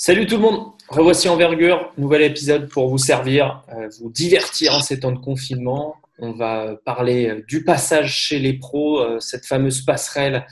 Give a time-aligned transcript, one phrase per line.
[0.00, 4.80] Salut tout le monde, revoici Envergure, nouvel épisode pour vous servir, euh, vous divertir en
[4.80, 5.96] ces temps de confinement.
[6.20, 10.46] On va parler euh, du passage chez les pros, euh, cette fameuse passerelle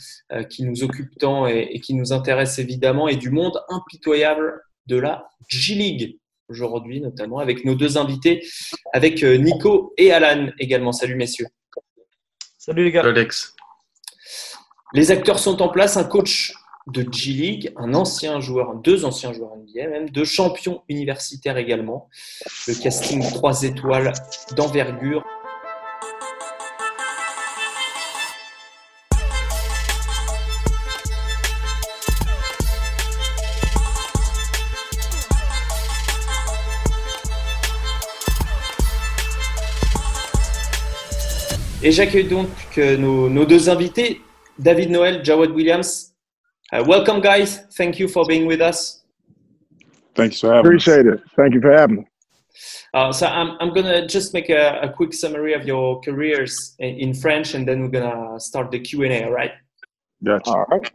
[0.51, 5.29] qui nous occupe tant et qui nous intéresse évidemment, et du monde impitoyable de la
[5.47, 6.19] G-League
[6.49, 8.45] aujourd'hui notamment, avec nos deux invités,
[8.93, 10.91] avec Nico et Alan également.
[10.91, 11.47] Salut messieurs.
[12.59, 13.05] Salut les gars.
[13.05, 13.55] Alex.
[14.93, 16.53] Les acteurs sont en place, un coach
[16.87, 22.09] de G-League, un ancien joueur, deux anciens joueurs NBA même, deux champions universitaires également.
[22.69, 24.13] Le casting trois étoiles
[24.57, 25.25] d'envergure.
[41.83, 44.21] Et j'accueille donc nos, nos deux invités,
[44.59, 46.16] David Noël, Jawad Williams.
[46.73, 47.61] Uh, welcome, guys.
[47.75, 49.05] Thank you for being with us.
[50.17, 51.21] Thanks for having Appreciate us.
[51.21, 51.31] it.
[51.37, 52.07] Thank you for having me.
[52.93, 56.75] Uh, so I'm, I'm going to just make a, a, quick summary of your careers
[56.81, 59.53] in, in French, and then we're going to start the Q&A, all right?
[60.25, 60.51] Gotcha.
[60.51, 60.91] All right.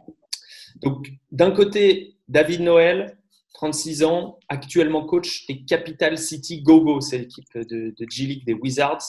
[0.82, 3.16] Donc, d'un côté, David Noël,
[3.54, 9.04] 36 ans, actuellement coach des Capital City Gogo, c'est l'équipe de, de G-League des Wizards.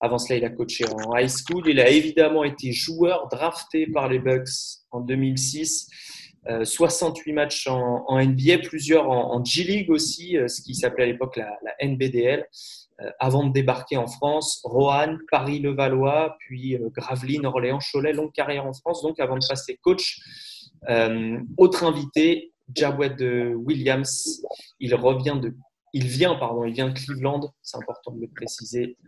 [0.00, 1.62] Avant cela, il a coaché en high school.
[1.66, 5.88] Il a évidemment été joueur drafté par les Bucks en 2006.
[6.64, 11.36] 68 euh, matchs en, NBA, plusieurs en, G-League aussi, euh, ce qui s'appelait à l'époque
[11.36, 12.46] la, NBDL,
[13.00, 14.60] euh, avant de débarquer en France.
[14.64, 20.18] Roanne, Paris-Levallois, puis Gravelines, Orléans, Cholet, longue carrière en France, donc avant de passer coach.
[21.56, 23.20] autre invité, Jawed
[23.56, 24.42] Williams,
[24.80, 25.54] il revient de
[25.94, 28.98] il vient, pardon, il vient de Cleveland, c'est important de le préciser,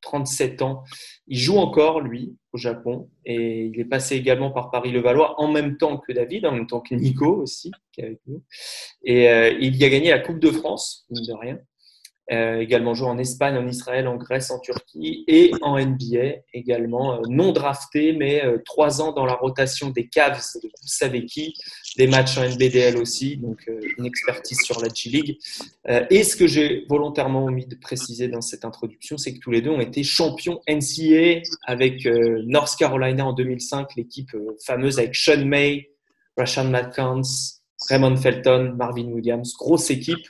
[0.00, 0.84] 37 ans.
[1.26, 5.76] Il joue encore, lui, au Japon, et il est passé également par Paris-Levallois en même
[5.76, 8.42] temps que David, en même temps que Nico aussi, qui est avec nous.
[9.02, 11.58] Et euh, il y a gagné la Coupe de France, mine de rien.
[12.30, 17.14] Euh, également joué en Espagne, en Israël, en Grèce, en Turquie et en NBA également.
[17.14, 21.54] Euh, non drafté, mais euh, trois ans dans la rotation des Cavs, vous savez qui,
[21.96, 23.66] des matchs en NBDL aussi, donc
[23.96, 25.38] une expertise sur la G-League.
[26.10, 29.62] et ce que j'ai volontairement omis de préciser dans cette introduction, c'est que tous les
[29.62, 32.06] deux ont été champions NCAA avec
[32.44, 34.30] North Carolina en 2005, l'équipe
[34.64, 35.90] fameuse avec Sean May,
[36.36, 37.22] Rashan McCants,
[37.88, 40.26] Raymond Felton, Marvin Williams, grosse équipe.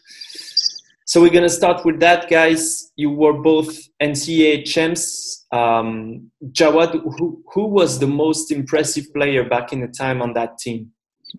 [1.08, 2.92] So we're going to start with that, guys.
[2.96, 5.46] You were both NCAA champs.
[5.50, 10.58] Um, Jawad, who, who was the most impressive player back in the time on that
[10.58, 10.92] team?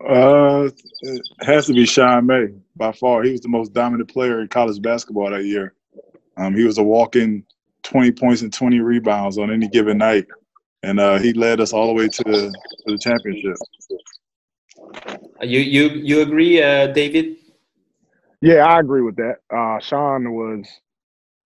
[0.04, 0.70] Uh,
[1.02, 3.22] it has to be Sean May by far.
[3.22, 5.74] He was the most dominant player in college basketball that year.
[6.36, 7.44] Um, he was a walk-in
[7.84, 10.26] 20 points and 20 rebounds on any given night,
[10.82, 12.52] and uh, he led us all the way to the
[12.86, 13.56] to the championship.
[15.42, 17.36] You you you agree, uh, David?
[18.40, 19.36] Yeah, I agree with that.
[19.54, 20.66] Uh, Sean was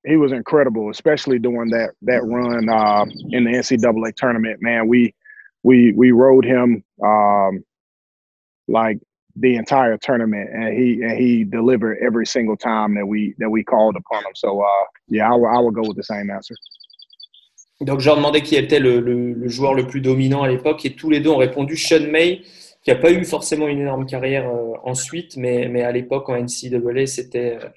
[0.06, 4.62] he was incredible, especially during that that run uh, in the NCAA tournament.
[4.62, 5.14] Man, we
[5.62, 7.64] we we rode him um,
[8.68, 8.98] like
[9.36, 13.64] the entire tournament, and he and he delivered every single time that we that we
[13.64, 14.32] called upon him.
[14.36, 16.54] So uh, yeah, I, I would go with the same answer.
[17.80, 20.86] Donc, je leur demandais qui était le, le, le, joueur le plus dominant à l'époque,
[20.86, 22.42] et tous les deux ont répondu Sean May.
[22.84, 26.36] Qui n'a pas eu forcément une énorme carrière euh, ensuite, mais, mais à l'époque en
[26.36, 27.68] NCAA, c'était euh,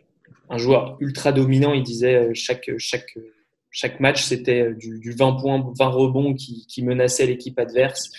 [0.50, 1.74] un joueur ultra dominant.
[1.74, 3.18] Il disait euh, chaque, chaque,
[3.72, 8.12] chaque match, c'était du, du, 20 points, 20 rebonds qui, qui menaçait l'équipe adverse.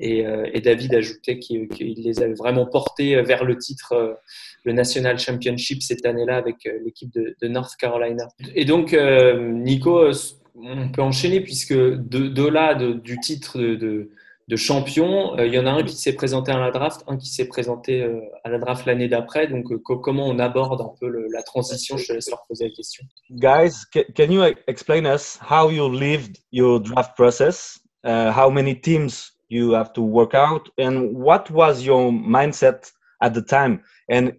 [0.00, 0.24] Et,
[0.60, 4.18] David ajoutait qu'il les avait vraiment portés vers le titre,
[4.64, 8.26] le National Championship cette année-là avec l'équipe de, North Carolina.
[8.56, 10.10] Et donc, Nico,
[10.56, 14.10] on peut enchaîner puisque de, là, du titre de,
[14.48, 15.38] de champions.
[15.38, 17.46] Euh, il y en a un qui s'est présenté à la draft, un qui s'est
[17.46, 19.46] présenté euh, à la draft l'année d'après.
[19.46, 22.68] Donc, euh, comment on aborde un peu le, la transition Je te laisse leur poser
[22.68, 23.04] la question?
[23.30, 23.84] Guys,
[24.14, 27.80] can you explain us how you lived your draft process?
[28.04, 33.32] Uh, how many teams you have to work out, and what was your mindset at
[33.32, 33.80] the time?
[34.10, 34.32] And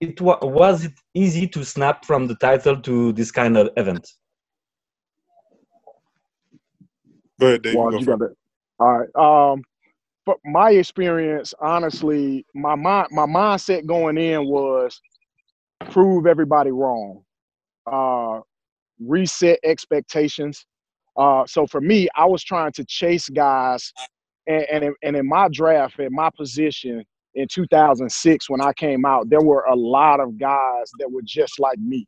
[0.00, 4.06] it was it easy to snap from the title to this kind of event?
[7.40, 7.74] Go ahead, Dave.
[7.74, 8.36] Well, you
[8.80, 9.52] all right.
[9.54, 9.62] Um,
[10.26, 15.00] but my experience, honestly, my mind, my mindset going in was
[15.90, 17.24] prove everybody wrong,
[17.90, 18.40] uh,
[19.00, 20.66] reset expectations.
[21.16, 23.92] Uh, so for me, I was trying to chase guys,
[24.46, 27.04] and, and in, and in my draft, in my position
[27.34, 31.60] in 2006 when I came out, there were a lot of guys that were just
[31.60, 32.06] like me.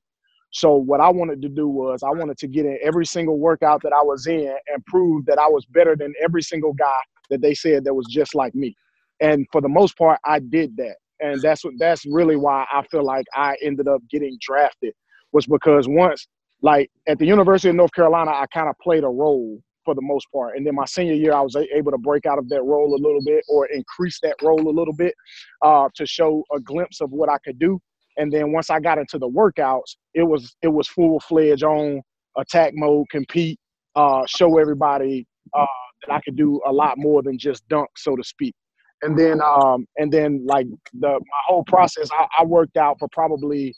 [0.50, 3.82] So what I wanted to do was I wanted to get in every single workout
[3.82, 7.00] that I was in and prove that I was better than every single guy
[7.30, 8.74] that they said that was just like me.
[9.20, 10.96] And for the most part, I did that.
[11.20, 14.94] and that's what that's really why I feel like I ended up getting drafted
[15.32, 16.26] was because once
[16.62, 20.02] like at the University of North Carolina, I kind of played a role for the
[20.02, 20.56] most part.
[20.56, 23.00] And then my senior year, I was able to break out of that role a
[23.00, 25.14] little bit or increase that role a little bit
[25.62, 27.80] uh, to show a glimpse of what I could do.
[28.16, 32.02] And then once I got into the workouts, it was it was full fledged on
[32.36, 33.58] attack mode, compete,
[33.96, 35.26] uh, show everybody
[35.56, 35.66] uh,
[36.06, 38.54] that I could do a lot more than just dunk, so to speak.
[39.02, 43.08] And then um, and then like the my whole process, I, I worked out for
[43.12, 43.74] probably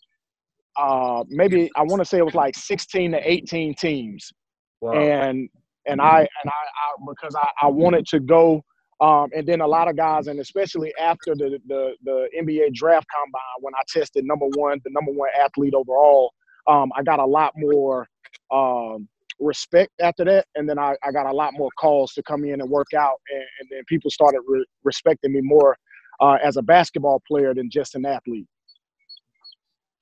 [0.77, 4.33] uh, maybe I want to say it was like 16 to 18 teams.
[4.81, 4.95] Wow.
[4.95, 5.49] And
[5.87, 8.63] and I and I, I because I, I wanted to go
[9.01, 13.07] um, and then a lot of guys, and especially after the, the, the NBA draft
[13.13, 16.33] combine, when I tested number one, the number one athlete overall,
[16.69, 18.07] um, I got a lot more
[18.53, 19.09] um,
[19.41, 20.47] respect after that.
[20.55, 23.17] And then I, I got a lot more calls to come in and work out.
[23.31, 25.77] And, and then people started re- respecting me more
[26.21, 28.47] uh, as a basketball player than just an athlete.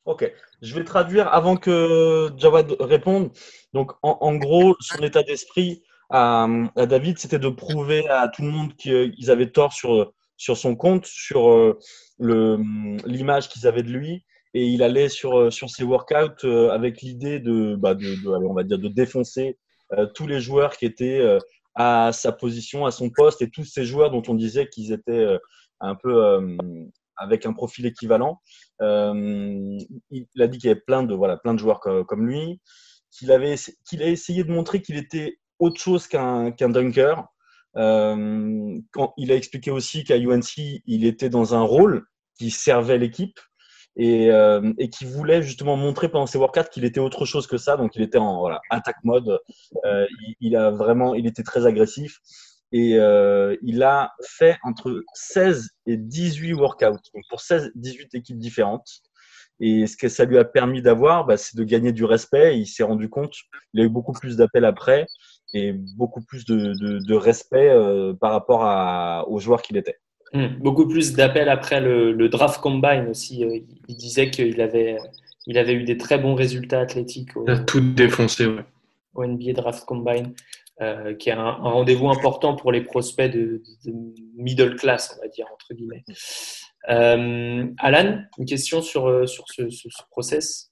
[0.06, 0.32] Ok,
[0.62, 3.31] je vais traduire avant que Jawad réponde.
[3.75, 6.47] Donc, en, en gros, son état d'esprit à,
[6.77, 10.77] à, David, c'était de prouver à tout le monde qu'ils avaient tort sur, sur son
[10.77, 11.79] compte, sur euh,
[12.19, 14.25] l'image qu'ils avaient de lui.
[14.53, 18.53] Et il allait sur, sur ses workouts euh, avec l'idée de, bah de, de, on
[18.53, 19.57] va dire, de défoncer
[19.93, 21.39] euh, tous les joueurs qui étaient euh,
[21.75, 25.12] à sa position, à son poste, et tous ces joueurs dont on disait qu'ils étaient
[25.12, 25.39] euh,
[25.81, 26.57] un peu
[27.17, 28.41] avec un profil équivalent.
[28.83, 29.79] Euh,
[30.11, 32.61] il a dit qu'il y avait plein de, voilà, plein de joueurs comme lui,
[33.11, 33.55] qu'il avait,
[33.89, 37.27] qu'il a essayé de montrer qu'il était autre chose qu'un qu'un dunker.
[37.77, 42.05] Euh, quand, il a expliqué aussi qu'à UNC, il était dans un rôle
[42.37, 43.39] qui servait l'équipe
[43.97, 47.59] et, euh, et qui voulait justement montrer pendant ses workouts qu'il était autre chose que
[47.59, 47.77] ça.
[47.77, 49.39] Donc, il était en voilà, attack mode.
[49.85, 50.07] Euh,
[50.41, 52.19] il, a vraiment, il était très agressif
[52.73, 58.89] et euh, il a fait entre 16 et 18 workouts pour 16 18 équipes différentes
[59.59, 62.67] et ce que ça lui a permis d'avoir bah, c'est de gagner du respect il
[62.67, 63.35] s'est rendu compte
[63.75, 65.07] il a eu beaucoup plus d'appels après
[65.52, 69.99] et beaucoup plus de, de, de respect euh, par rapport à, aux joueurs qu'il était
[70.32, 70.47] mmh.
[70.61, 73.58] beaucoup plus d'appels après le, le, draft combine aussi euh,
[73.88, 74.99] il disait qu'il avait
[75.47, 78.64] il avait eu des très bons résultats athlétiques au, il a tout défoncé ouais.
[79.14, 80.35] au NBA draft combine
[80.81, 83.93] euh, qui est un, un rendez-vous important pour les prospects de, de,
[84.35, 86.02] middle class, on va dire, entre guillemets.
[86.88, 90.69] Euh, Alan, une question sur, sur ce, ce, ce process?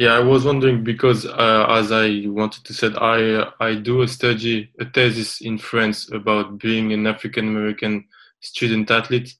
[0.00, 4.08] Yeah, I was wondering because, uh, as I wanted to say, I I do a
[4.08, 8.06] study, a thesis in France about being an African American
[8.40, 9.34] student athlete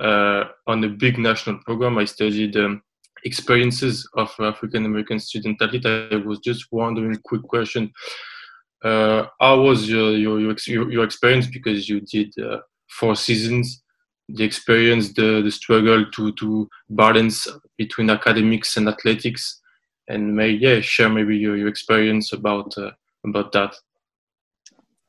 [0.00, 1.98] uh, on a big national program.
[1.98, 2.80] I studied the
[3.24, 5.84] experiences of African American student athlete.
[5.84, 7.92] I was just wondering, quick question:
[8.84, 13.82] uh, how was your, your your, your experience because you did uh, four seasons
[14.30, 17.46] the experience the, the struggle to to balance
[17.76, 19.60] between academics and athletics
[20.08, 22.90] and may yeah share maybe your, your experience about uh,
[23.24, 23.74] about that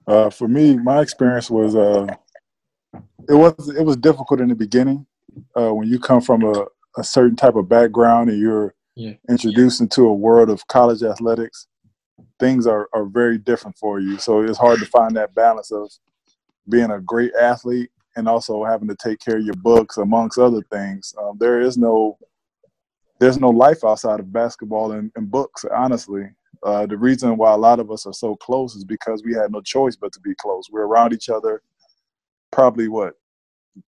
[0.08, 2.08] uh, for me my experience was uh,
[3.30, 5.06] it was it was difficult in the beginning
[5.56, 6.66] uh, when you come from a,
[6.98, 9.14] a certain type of background and you're yeah.
[9.30, 11.68] introduced into a world of college athletics
[12.40, 14.18] things are, are very different for you.
[14.18, 15.92] So it's hard to find that balance of
[16.70, 20.62] being a great athlete and also having to take care of your books amongst other
[20.72, 21.14] things.
[21.22, 22.18] Um, there is no
[23.19, 26.24] there's no life outside of basketball and, and books, honestly.
[26.64, 29.52] Uh, the reason why a lot of us are so close is because we had
[29.52, 30.69] no choice but to be close.
[30.71, 31.62] We're around each other
[32.52, 33.14] probably what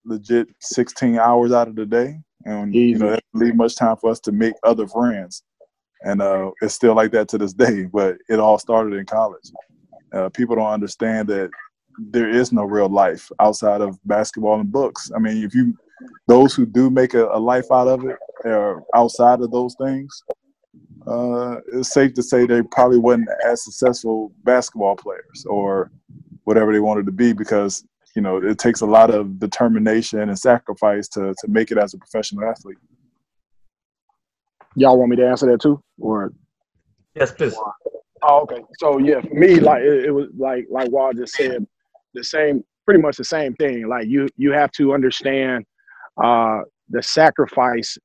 [0.06, 4.12] legit 16 hours out of the day and you know that leave much time for
[4.12, 5.44] us to make other friends
[6.02, 7.86] and uh, it's still like that to this day.
[7.92, 9.52] But it all started in college.
[10.14, 11.50] Uh, people don't understand that
[11.98, 15.12] there is no real life outside of basketball and books.
[15.16, 15.76] I mean, if you
[16.28, 20.24] those who do make a, a life out of it or outside of those things,
[21.08, 25.92] uh, it's safe to say they probably wasn't as successful basketball players or
[26.44, 27.84] whatever they wanted to be because
[28.16, 31.94] you know it takes a lot of determination and sacrifice to to make it as
[31.94, 32.78] a professional athlete.
[34.76, 36.32] Y'all want me to answer that too, or
[37.16, 37.56] yes, please.
[38.22, 38.62] Oh, okay.
[38.80, 41.66] So yeah, for me, like it, it was like like Wad just said,
[42.14, 43.88] the same, pretty much the same thing.
[43.88, 45.66] Like you you have to understand
[46.24, 47.98] uh, the sacrifice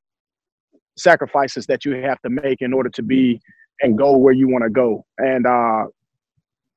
[0.96, 3.40] sacrifices that you have to make in order to be
[3.80, 5.04] and go where you want to go.
[5.18, 5.86] And uh,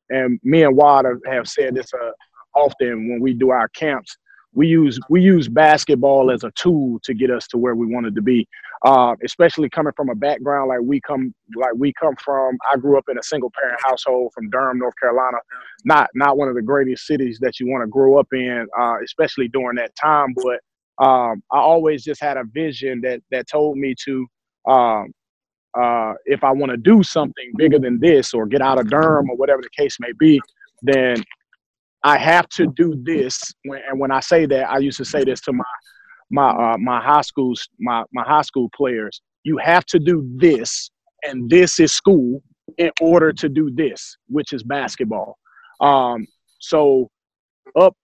[0.10, 2.12] and me and Wad have said this uh,
[2.56, 4.18] often when we do our camps
[4.58, 8.16] we use we use basketball as a tool to get us to where we wanted
[8.16, 8.48] to be.
[8.86, 12.58] Uh, especially coming from a background like we come like we come from.
[12.72, 15.38] I grew up in a single parent household from Durham, North Carolina.
[15.86, 18.96] Not not one of the greatest cities that you want to grow up in, uh,
[19.04, 20.34] especially during that time.
[20.36, 20.60] But
[21.00, 24.28] um, I always just had a vision that that told me to
[24.68, 25.14] um,
[25.80, 29.30] uh, if I want to do something bigger than this or get out of Durham
[29.30, 30.42] or whatever the case may be,
[30.82, 31.24] then
[32.04, 33.40] I have to do this.
[33.66, 35.64] And when I say that, I used to say this to my
[36.30, 39.22] my uh, my high schools my my high school players.
[39.44, 40.90] You have to do this,
[41.24, 42.42] and this is school
[42.78, 45.38] in order to do this, which is basketball.
[45.80, 46.26] Um,
[46.60, 47.10] so
[47.80, 47.96] up,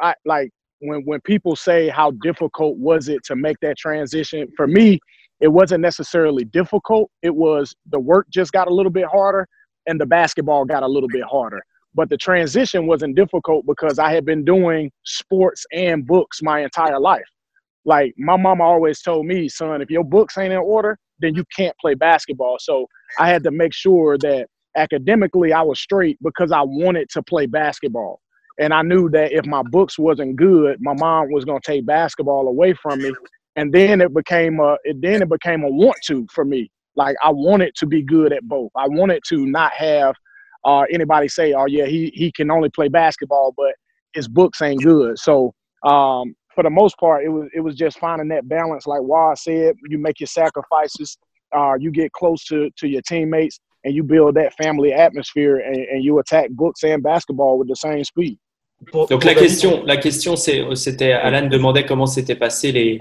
[0.00, 4.48] I like when when people say how difficult was it to make that transition.
[4.56, 5.00] For me,
[5.40, 7.10] it wasn't necessarily difficult.
[7.22, 9.46] It was the work just got a little bit harder,
[9.86, 11.62] and the basketball got a little bit harder.
[11.94, 17.00] But the transition wasn't difficult because I had been doing sports and books my entire
[17.00, 17.24] life.
[17.84, 21.44] Like my mama always told me, son, if your books ain't in order, then you
[21.56, 22.58] can't play basketball.
[22.60, 22.86] So
[23.18, 24.46] I had to make sure that
[24.76, 28.20] academically I was straight because I wanted to play basketball.
[28.60, 32.46] And I knew that if my books wasn't good, my mom was gonna take basketball
[32.46, 33.12] away from me.
[33.56, 36.70] And then it became a it then it became a want to for me.
[36.94, 38.70] Like I wanted to be good at both.
[38.76, 40.14] I wanted to not have
[40.64, 43.74] uh, anybody say, "Oh yeah, he he can only play basketball, but
[44.12, 47.98] his books ain't good." So um, for the most part, it was it was just
[47.98, 48.86] finding that balance.
[48.86, 51.16] Like Wad said, you make your sacrifices,
[51.56, 55.76] uh, you get close to to your teammates, and you build that family atmosphere, and,
[55.76, 58.38] and you attack books and basketball with the same speed.
[58.92, 62.98] Donc la question, la question, c'était Alan demandait comment s'étaient passés les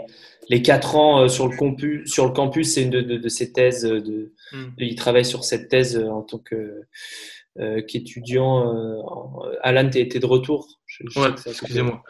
[0.49, 2.11] les quatre ans euh, sur le campus.
[2.11, 3.83] Sur le campus, c'est une de, de, de, ses thèses.
[3.83, 4.65] De, mm.
[4.79, 6.81] Il travaille sur cette thèse euh, en tant que
[7.59, 8.75] euh, qu'étudiant.
[8.75, 10.79] Euh, Alan, tu étais de retour?
[10.85, 12.03] Je, je Ouais, excusez-moi.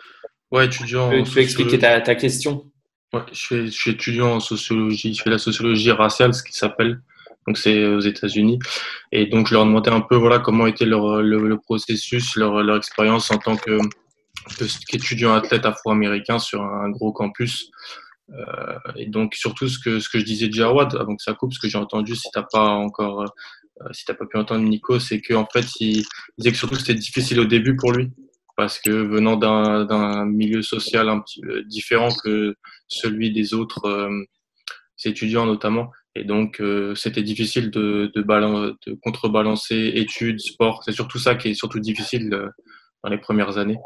[0.52, 1.12] Ouais, étudiant.
[1.24, 2.66] Tu peux expliquer ta, ta, question?
[3.14, 5.14] Ouais, je suis étudiant en sociologie.
[5.14, 7.02] Je fais la sociologie raciale, ce qui s'appelle.
[7.50, 8.60] Donc c'est aux États-Unis.
[9.12, 12.62] Et donc je leur demandais un peu voilà comment était leur le, le processus, leur,
[12.62, 13.80] leur expérience en tant que
[14.88, 17.72] qu'étudiant athlète afro-américain sur un gros campus.
[18.32, 21.34] Euh, et donc surtout ce que ce que je disais de Jawad avant que ça
[21.34, 24.64] coupe, ce que j'ai entendu, si t'as pas encore, euh, si t'as pas pu entendre
[24.64, 26.06] Nico, c'est qu'en fait il,
[26.38, 28.12] disait que surtout c'était difficile au début pour lui
[28.58, 32.56] parce que venant d'un milieu social un petit différent que
[32.88, 34.24] celui des autres euh,
[35.04, 35.90] étudiants notamment.
[36.20, 40.84] Et donc, euh, c'était difficile de, de, de, contrebalancer études, sport.
[40.84, 42.50] C'est surtout ça qui est surtout difficile euh,
[43.04, 43.78] dans les premières années.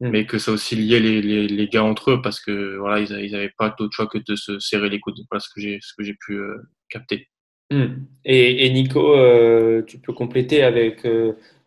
[0.00, 0.10] Mm.
[0.10, 3.32] Mais que ça aussi lié les, les, les, gars entre eux parce que voilà, ils
[3.32, 5.18] n'avaient pas d'autre choix que de se serrer les coudes.
[5.30, 6.38] Voilà ce que j'ai ce que j'ai pu
[6.90, 7.28] capter.
[7.72, 8.04] Mm.
[8.26, 9.16] Et, et, Nico,
[9.86, 11.06] tu peux compléter avec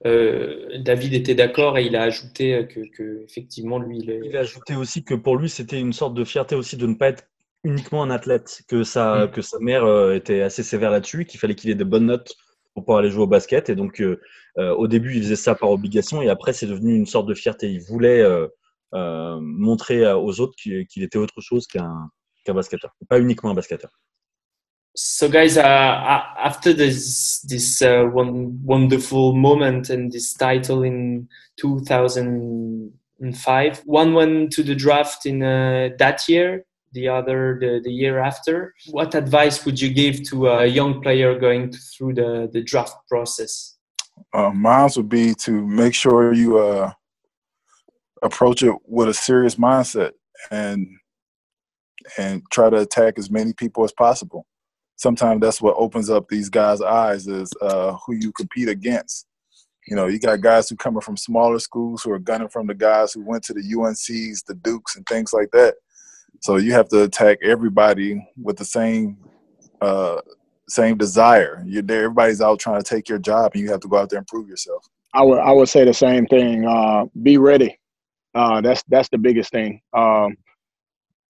[0.06, 4.22] euh, David était d'accord et il a ajouté que, que effectivement lui il, est...
[4.26, 6.96] il, a ajouté aussi que pour lui c'était une sorte de fierté aussi de ne
[6.96, 7.26] pas être
[7.64, 9.32] uniquement un athlète que sa mm.
[9.32, 12.34] que sa mère euh, était assez sévère là-dessus qu'il fallait qu'il ait de bonnes notes
[12.74, 13.70] pour pouvoir aller jouer au basket.
[13.70, 14.20] Et donc euh,
[14.58, 16.22] euh au début il faisait ça par obligation.
[16.22, 17.70] Et après c'est devenu une sorte de fierté.
[17.72, 18.48] Il voulait euh,
[19.42, 22.10] montrer aux autres qu'il était autre chose qu'un
[22.46, 22.96] qu'un basketteur.
[23.08, 23.92] Pas uniquement un basketteur.
[24.94, 31.30] So guys uh, after this this uh, one wonderful moment and this title in
[31.62, 38.20] 2005 one went to the draft in uh, that year the other the, the year
[38.20, 42.96] after what advice would you give to a young player going through the, the draft
[43.08, 43.78] process
[44.34, 46.92] uh, mine would be to make sure you uh,
[48.22, 50.12] approach it with a serious mindset
[50.50, 50.88] and
[52.18, 54.46] and try to attack as many people as possible
[55.02, 59.26] sometimes that's what opens up these guys' eyes is uh, who you compete against.
[59.88, 62.76] You know, you got guys who coming from smaller schools who are gunning from the
[62.76, 65.74] guys who went to the UNCs, the Dukes, and things like that.
[66.42, 69.18] So you have to attack everybody with the same
[69.80, 70.22] uh,
[70.68, 71.64] same desire.
[71.66, 74.10] You're there, everybody's out trying to take your job, and you have to go out
[74.10, 74.86] there and prove yourself.
[75.14, 76.66] I would I would say the same thing.
[76.66, 77.78] Uh, be ready.
[78.34, 79.82] Uh, that's that's the biggest thing.
[79.94, 80.36] Um,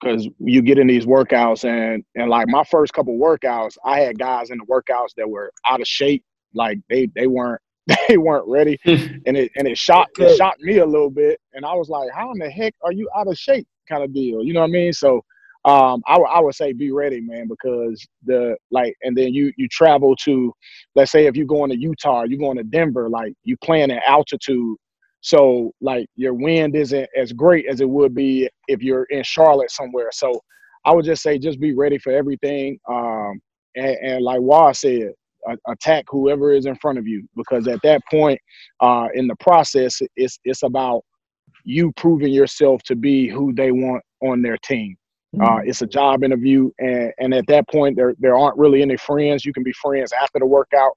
[0.00, 4.18] because you get in these workouts and and like my first couple workouts, I had
[4.18, 7.60] guys in the workouts that were out of shape, like they they weren't
[8.08, 11.64] they weren't ready, and it and it shocked it shocked me a little bit, and
[11.64, 14.44] I was like, how in the heck are you out of shape, kind of deal,
[14.44, 14.92] you know what I mean?
[14.92, 15.22] So.
[15.64, 19.68] Um, I, I would say be ready, man, because the like, and then you you
[19.68, 20.52] travel to,
[20.96, 24.02] let's say if you're going to Utah, you're going to Denver, like you playing at
[24.02, 24.76] altitude,
[25.20, 29.70] so like your wind isn't as great as it would be if you're in Charlotte
[29.70, 30.10] somewhere.
[30.12, 30.40] So
[30.84, 32.78] I would just say just be ready for everything.
[32.88, 33.40] Um,
[33.76, 35.12] and, and like Wad said,
[35.68, 38.40] attack whoever is in front of you because at that point
[38.80, 41.04] uh, in the process, it's it's about
[41.64, 44.96] you proving yourself to be who they want on their team.
[45.40, 45.68] Uh, mm-hmm.
[45.68, 49.46] it's a job interview, and, and at that point, there there aren't really any friends.
[49.46, 50.92] You can be friends after the workout,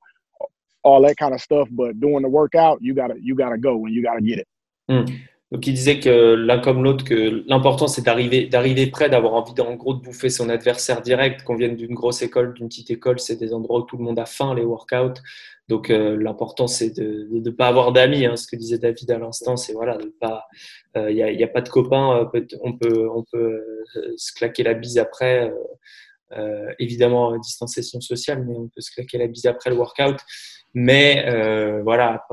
[0.84, 1.69] all that kind of stuff.
[1.72, 4.48] But doing the workout, you gotta you gotta go and you gotta get it.
[4.91, 5.22] Mm.
[5.55, 9.53] Donc il disait que l'un comme l'autre, que l'important c'est d'arriver, d'arriver près, d'avoir envie
[9.62, 13.19] en gros de bouffer son adversaire direct, qu'on vienne d'une grosse école, d'une petite école,
[13.21, 15.21] c'est des endroits où tout le monde a faim, les workouts.
[15.69, 19.17] Donc euh, l'important c'est de ne pas avoir d'amis, hein, ce que disait David à
[19.17, 23.09] l'instant, c'est voilà, il euh, n'y a, y a, pas de copains, euh, on peut,
[23.09, 23.63] on peut
[24.17, 25.53] se claquer la bise après.
[26.79, 30.17] évidemment, distanciation sociale, mais on peut se claquer la bise après le workout.
[30.74, 31.24] Mais
[31.85, 32.25] voilà,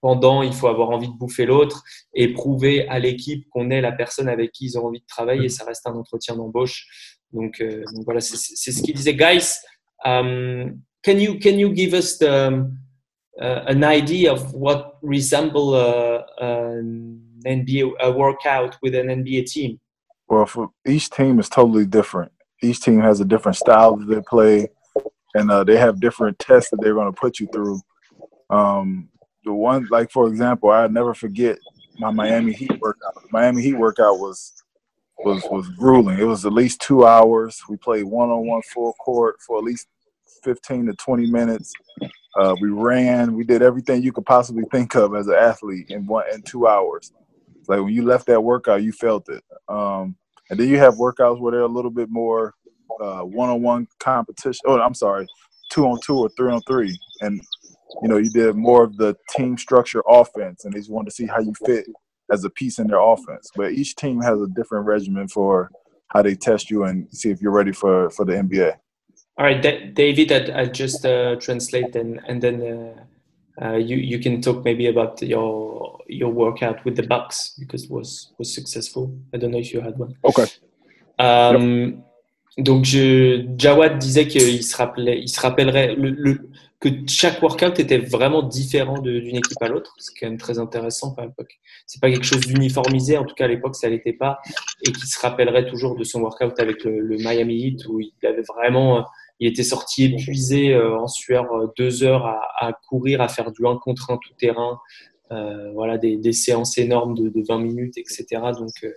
[0.00, 1.82] pendant, il faut avoir envie de bouffer l'autre
[2.14, 5.48] et prouver à l'équipe qu'on est la personne avec qui ils ont envie de travailler.
[5.48, 6.86] Ça reste un entretien d'embauche.
[7.32, 9.14] Donc, euh, donc, voilà, c'est ce qu'il disait.
[9.14, 9.54] Guys,
[10.04, 12.78] um, can you can you give us the, um,
[13.40, 19.78] uh, an idea of what resemble uh, an NBA a workout with an NBA team?
[20.28, 22.32] Well, for each team is totally different.
[22.62, 24.68] Each team has a different style that they play,
[25.34, 27.80] and uh, they have different tests that they're going to put you through.
[28.50, 29.08] Um,
[29.46, 31.58] the one like for example, I never forget
[31.98, 33.14] my Miami Heat workout.
[33.30, 34.52] Miami Heat workout was
[35.18, 36.18] was was grueling.
[36.18, 37.62] It was at least two hours.
[37.68, 39.86] We played one on one full court for at least
[40.44, 41.72] fifteen to twenty minutes.
[42.38, 43.34] Uh, we ran.
[43.34, 46.66] We did everything you could possibly think of as an athlete in one in two
[46.66, 47.12] hours.
[47.68, 49.42] Like when you left that workout, you felt it.
[49.68, 50.16] Um,
[50.50, 52.54] and then you have workouts where they're a little bit more
[52.98, 54.60] one on one competition.
[54.66, 55.26] Oh, I'm sorry,
[55.70, 56.98] two on two or three on three.
[57.20, 57.40] And
[58.02, 61.16] you know, you did more of the team structure offense, and they just wanted to
[61.16, 61.86] see how you fit
[62.30, 63.50] as a piece in their offense.
[63.54, 65.70] But each team has a different regimen for
[66.08, 68.74] how they test you and see if you're ready for for the NBA.
[69.38, 73.96] All right, D- David, I, I just uh, translate and and then uh, uh, you
[73.96, 79.16] you can talk maybe about your your workout with the Bucks because was was successful.
[79.32, 80.14] I don't know if you had one.
[80.24, 80.46] Okay.
[81.18, 82.02] Um, yep.
[82.58, 87.78] Donc je, Jawad disait qu'il se rappelait, il se rappellerait le, le que chaque workout
[87.78, 89.94] était vraiment différent d'une équipe à l'autre.
[89.98, 91.58] C'est quand même très intéressant à l'époque.
[91.86, 94.38] C'est pas quelque chose d'uniformisé, en tout cas à l'époque ça l'était pas,
[94.86, 98.42] et qui se rappellerait toujours de son workout avec le, Miami Heat où il avait
[98.42, 99.06] vraiment,
[99.40, 103.66] il était sorti épuisé euh, en sueur euh, deux heures à, courir, à faire du
[103.66, 104.78] 1 contre 1 tout terrain,
[105.32, 108.26] euh, voilà des, séances énormes de, de, 20 minutes, etc.
[108.56, 108.92] Donc, euh,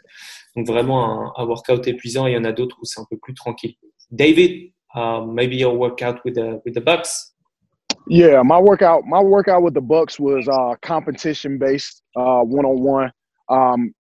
[0.56, 2.28] donc vraiment un, un, workout épuisant.
[2.28, 3.76] Et il y en a d'autres où c'est un peu plus tranquille.
[4.12, 7.34] David, uh, maybe your workout with the with the Bucks?
[8.10, 13.12] Yeah, my workout my workout with the Bucks was uh, competition based, one on one.
[13.50, 13.94] Um,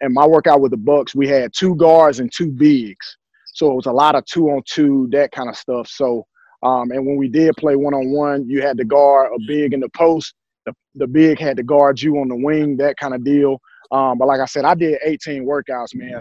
[0.00, 3.16] and my workout with the Bucks, we had two guards and two bigs,
[3.54, 5.88] so it was a lot of two on two, that kind of stuff.
[5.88, 6.26] So,
[6.62, 9.72] um, and when we did play one on one, you had to guard a big
[9.72, 10.34] in the post.
[10.66, 13.60] The, the big had to guard you on the wing, that kind of deal.
[13.92, 16.20] Um, but like I said, I did 18 workouts, man.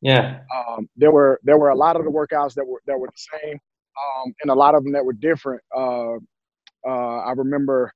[0.00, 0.40] Yeah.
[0.54, 3.38] Um, there were there were a lot of the workouts that were that were the
[3.42, 5.60] same, um, and a lot of them that were different.
[5.76, 6.18] Uh,
[6.86, 7.92] uh, I remember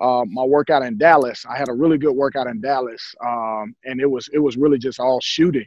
[0.00, 1.44] uh, my workout in Dallas.
[1.48, 4.78] I had a really good workout in Dallas, um, and it was it was really
[4.78, 5.66] just all shooting.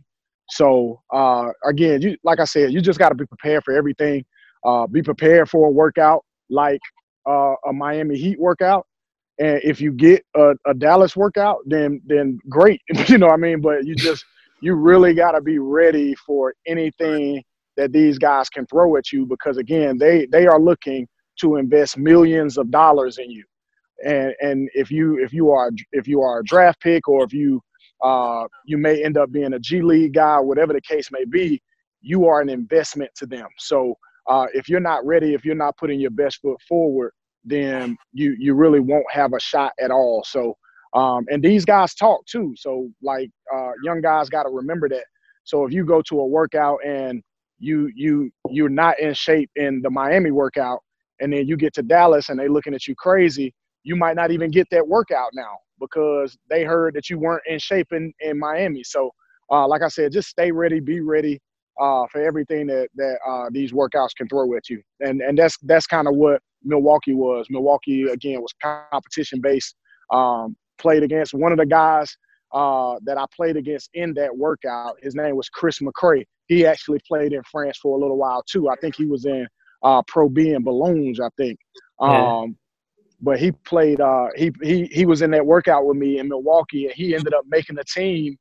[0.50, 4.26] So uh, again, you like I said, you just got to be prepared for everything.
[4.66, 6.82] Uh, be prepared for a workout like
[7.28, 8.86] uh, a Miami Heat workout,
[9.40, 13.38] and if you get a, a Dallas workout, then then great, you know what I
[13.38, 13.62] mean.
[13.62, 14.26] But you just
[14.62, 17.44] you really got to be ready for anything
[17.78, 21.08] that these guys can throw at you because again, they they are looking
[21.42, 23.44] to invest millions of dollars in you.
[24.06, 27.34] And and if you if you are if you are a draft pick or if
[27.34, 27.62] you
[28.04, 31.62] uh, you may end up being a G League guy, whatever the case may be,
[32.02, 33.48] you are an investment to them.
[33.58, 33.96] So
[34.28, 37.12] uh, if you're not ready, if you're not putting your best foot forward,
[37.44, 40.24] then you you really won't have a shot at all.
[40.26, 40.56] So
[40.94, 42.54] um, and these guys talk too.
[42.58, 45.06] So like uh, young guys got to remember that.
[45.44, 47.22] So if you go to a workout and
[47.60, 50.82] you you you're not in shape in the Miami workout,
[51.20, 54.32] and then you get to Dallas and they looking at you crazy, you might not
[54.32, 58.40] even get that workout now because they heard that you weren't in shape in, in
[58.40, 58.84] Miami.
[58.84, 59.12] So,
[59.52, 61.40] uh, like I said, just stay ready, be ready
[61.80, 65.58] uh, for everything that that uh, these workouts can throw at you, and and that's
[65.64, 67.48] that's kind of what Milwaukee was.
[67.50, 69.76] Milwaukee again was competition based.
[70.12, 72.16] Um, played against one of the guys
[72.54, 74.98] uh, that I played against in that workout.
[75.02, 76.26] His name was Chris McCray.
[76.48, 78.70] He actually played in France for a little while too.
[78.70, 79.48] I think he was in
[79.86, 81.60] uh, Pro B and Boulogne, I think.
[82.02, 82.40] Yeah.
[82.42, 82.58] Um,
[83.22, 84.02] but he played.
[84.02, 87.34] Uh, he he he was in that workout with me in Milwaukee, and he ended
[87.34, 88.38] up making the team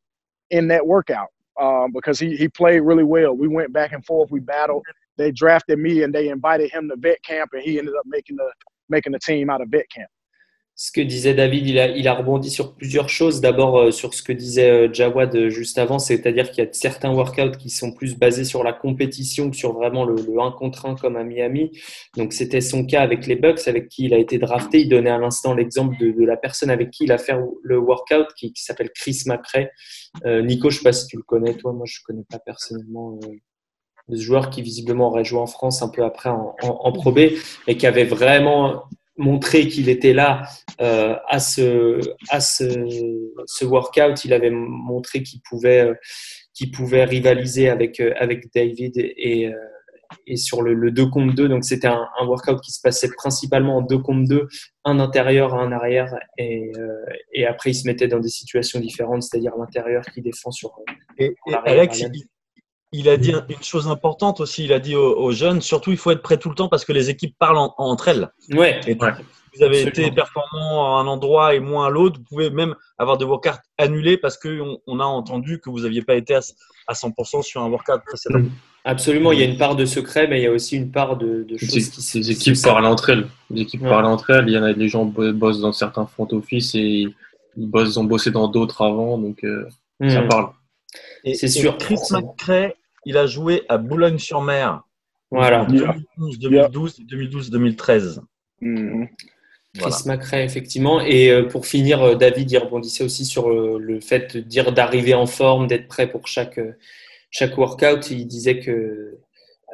[0.51, 1.29] in that workout
[1.61, 3.35] um, because he he played really well.
[3.35, 4.31] We went back and forth.
[4.31, 4.83] We battled.
[5.17, 8.37] They drafted me, and they invited him to vet camp, and he ended up making
[8.37, 8.51] the
[8.89, 10.11] making the team out of vet camp.
[10.77, 13.41] Ce que disait David, il a, il a rebondi sur plusieurs choses.
[13.41, 16.73] D'abord, euh, sur ce que disait euh, Jawad euh, juste avant, c'est-à-dire qu'il y a
[16.73, 20.51] certains workouts qui sont plus basés sur la compétition que sur vraiment le, le 1
[20.53, 21.71] contre 1 comme à Miami.
[22.17, 24.81] Donc, c'était son cas avec les Bucks, avec qui il a été drafté.
[24.81, 27.79] Il donnait à l'instant l'exemple de, de, la personne avec qui il a fait le
[27.79, 29.69] workout, qui, qui s'appelle Chris McRae.
[30.27, 31.73] Euh, Nico, je ne sais pas si tu le connais, toi.
[31.73, 33.17] Moi, je ne connais pas personnellement.
[33.23, 33.29] Euh,
[34.11, 37.15] ce joueur qui visiblement aurait joué en France un peu après en, en, en
[37.67, 38.83] et qui avait vraiment
[39.17, 40.43] montré qu'il était là
[40.81, 42.01] euh, à ce
[42.31, 42.65] à ce,
[43.47, 44.25] ce, workout.
[44.25, 45.95] Il avait montré qu'il pouvait euh,
[46.53, 49.51] qu'il pouvait rivaliser avec euh, avec David et
[50.27, 51.49] et sur le, le 2 contre 2.
[51.49, 54.49] Donc c'était un, un, workout qui se passait principalement en 2 contre 2,
[54.85, 59.23] un intérieur, un arrière, et, euh, et après il se mettait dans des situations différentes,
[59.23, 60.73] c'est-à-dire l'intérieur qui défend sur.
[61.19, 62.25] Et, et Alex, il,
[62.95, 64.65] il, a dit une chose importante aussi.
[64.65, 66.85] Il a dit aux, aux, jeunes, surtout il faut être prêt tout le temps parce
[66.85, 68.31] que les équipes parlent en, entre elles.
[68.51, 68.81] Ouais.
[68.87, 69.13] Et ouais.
[69.57, 70.09] Vous avez Absolument.
[70.09, 72.19] été performant à un endroit et moins à l'autre.
[72.19, 76.03] Vous pouvez même avoir des workouts annulés parce qu'on on a entendu que vous n'aviez
[76.03, 76.41] pas été à,
[76.89, 78.41] à 100% sur un workout précédent.
[78.41, 78.51] Mmh.
[78.85, 81.17] Absolument, il y a une part de secret, mais il y a aussi une part
[81.17, 83.27] de, de choses qui Les équipes parlent entre elles.
[83.51, 83.89] Les équipes ouais.
[83.89, 84.45] parlent entre elles.
[84.49, 87.07] Il y en a des gens bossent dans certains front office et
[87.57, 89.67] ils bossent, ont bossé dans d'autres avant, donc euh,
[90.01, 90.11] mmh.
[90.11, 90.49] ça parle.
[91.33, 91.79] C'est sûr.
[91.79, 92.75] Chris McCray,
[93.07, 94.83] il a joué à Boulogne-sur-Mer.
[95.31, 95.67] Voilà.
[95.67, 98.23] 2012, 2012, 2013.
[98.61, 99.05] Mmh.
[99.75, 99.97] Chris voilà.
[100.07, 101.01] Macrae, effectivement.
[101.01, 104.73] Et euh, pour finir, euh, David y rebondissait aussi sur euh, le fait de dire
[104.73, 106.61] d'arriver en forme, d'être prêt pour chaque,
[107.31, 108.11] chaque workout.
[108.11, 109.19] Il disait que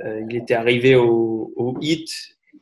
[0.05, 2.09] euh, il était arrivé au, au hit,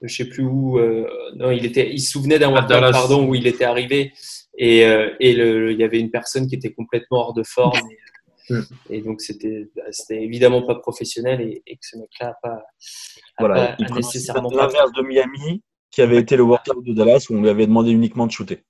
[0.02, 0.78] je sais plus où.
[0.78, 4.12] Euh, non, il était, il se souvenait d'un workout, pardon, où il était arrivé
[4.56, 7.78] et, euh, et le, il y avait une personne qui était complètement hors de forme.
[7.78, 7.98] Et,
[8.50, 8.62] mm.
[8.90, 12.54] et donc c'était, bah, c'était évidemment pas professionnel et, et que ce mec-là a pas,
[12.54, 12.60] a
[13.38, 14.50] voilà, pas, il nécessairement.
[14.50, 17.90] L'inverse de Miami qui avait été le workout de Dallas où on lui avait demandé
[17.90, 18.64] uniquement de shooter.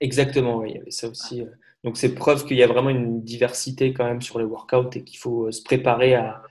[0.00, 1.40] Exactement, oui, il y avait ça aussi.
[1.42, 1.46] euh.
[1.84, 5.04] Donc c'est preuve qu'il y a vraiment une diversité quand même sur les workouts et
[5.04, 6.42] qu'il faut euh, se préparer à,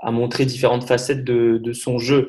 [0.00, 2.26] à montrer différentes facettes de, de son jeu.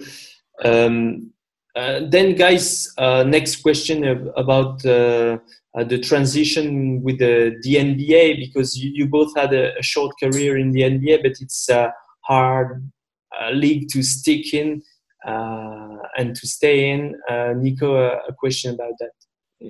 [0.63, 1.31] Um,
[1.75, 5.39] uh, then, guys, uh, next question about uh,
[5.75, 10.57] the transition with the, the NBA because you, you, both had a, a, short career
[10.57, 11.93] in the NBA, but it's a
[12.25, 12.91] hard
[13.39, 14.81] uh, league to stick in
[15.25, 17.15] uh, and to stay in.
[17.29, 19.11] Uh, Nico, a question about that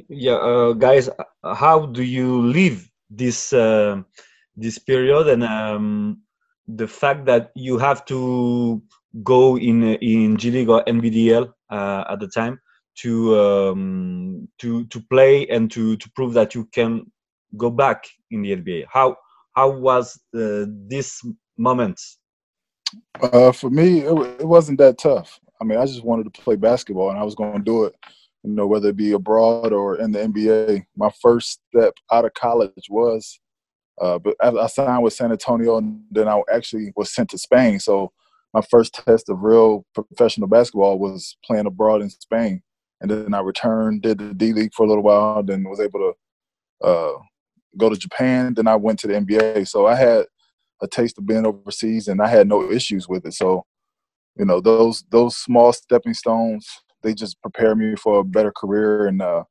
[0.09, 1.09] yeah uh, guys
[1.43, 4.01] how do you live this uh,
[4.55, 6.21] this period and um,
[6.67, 8.81] the fact that you have to
[9.23, 12.59] go in in G League or NBDL uh, at the time
[13.01, 17.05] to um, to to play and to to prove that you can
[17.57, 19.15] go back in the NBA how
[19.55, 21.21] how was uh, this
[21.57, 21.99] moment
[23.21, 26.55] uh, for me it, it wasn't that tough I mean I just wanted to play
[26.55, 27.95] basketball and I was going to do it
[28.43, 30.85] you know, whether it be abroad or in the NBA.
[30.95, 33.39] My first step out of college was,
[34.01, 37.79] uh, but I signed with San Antonio, and then I actually was sent to Spain.
[37.79, 38.11] So
[38.53, 42.63] my first test of real professional basketball was playing abroad in Spain,
[43.01, 45.99] and then I returned, did the D League for a little while, then was able
[45.99, 47.17] to uh,
[47.77, 48.53] go to Japan.
[48.53, 49.67] Then I went to the NBA.
[49.67, 50.25] So I had
[50.81, 53.33] a taste of being overseas, and I had no issues with it.
[53.33, 53.65] So,
[54.37, 56.67] you know, those those small stepping stones
[57.01, 59.43] they just prepare me for a better career and uh,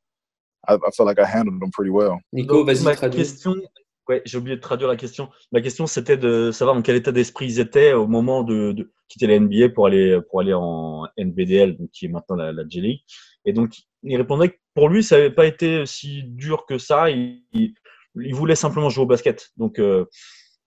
[0.69, 2.21] I, I felt like I handled them pretty well.
[2.33, 3.63] Nico, vas-y, ma question,
[4.11, 5.31] ouais, j'ai oublié de traduire la question.
[5.53, 9.27] Ma question, c'était de savoir dans quel état d'esprit ils étaient au moment de, quitter
[9.27, 12.81] la NBA pour aller pour aller en NBDL, donc qui est maintenant la, la G
[12.81, 13.01] League.
[13.45, 17.11] Et donc, il répondait que pour lui, ça n'avait pas été si dur que ça.
[17.11, 17.75] Il,
[18.33, 19.51] voulait simplement jouer au basket.
[19.57, 20.05] Donc, euh,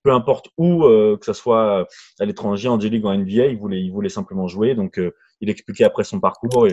[0.04, 1.88] peu importe où, euh, que ce soit
[2.20, 4.76] à l'étranger, en G-League ou en NBA, il voulait, il voulait simplement jouer.
[4.76, 6.68] Donc, euh, il expliquait après son parcours.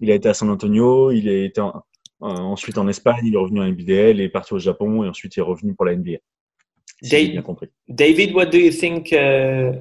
[0.00, 1.82] Il a été à San Antonio, il a été en,
[2.22, 5.36] ensuite en Espagne, il est revenu en NBDL, il est parti au Japon et ensuite
[5.36, 6.18] il est revenu pour la NBA.
[7.02, 7.68] Si Dave, bien compris.
[7.88, 9.72] David, what do you think uh,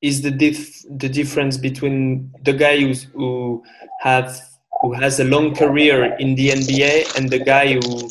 [0.00, 3.62] is the, dif the difference between the guy who, who,
[4.00, 4.38] have,
[4.80, 8.08] who has a long career in the NBA and the guy who,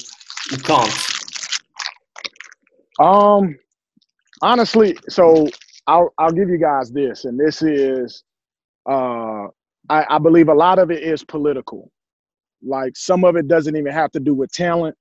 [0.50, 0.92] who can't?
[3.00, 3.58] Um,
[4.42, 5.48] honestly, so
[5.88, 8.24] I'll I'll give you guys this, and this is
[8.90, 9.48] uh
[9.90, 11.92] I, I believe a lot of it is political.
[12.64, 14.96] Like some of it doesn't even have to do with talent.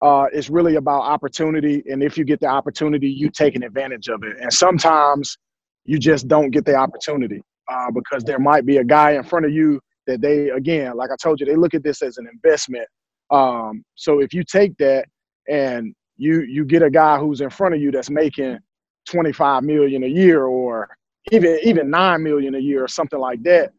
[0.00, 4.22] Uh, it's really about opportunity, and if you get the opportunity, you taking advantage of
[4.22, 4.36] it.
[4.40, 5.36] And sometimes
[5.84, 9.44] you just don't get the opportunity uh, because there might be a guy in front
[9.44, 12.28] of you that they, again, like I told you, they look at this as an
[12.32, 12.86] investment.
[13.30, 15.06] Um, so if you take that
[15.48, 18.58] and you you get a guy who's in front of you that's making
[19.08, 20.88] 25 million a year or
[21.32, 23.72] even even 9 million a year or something like that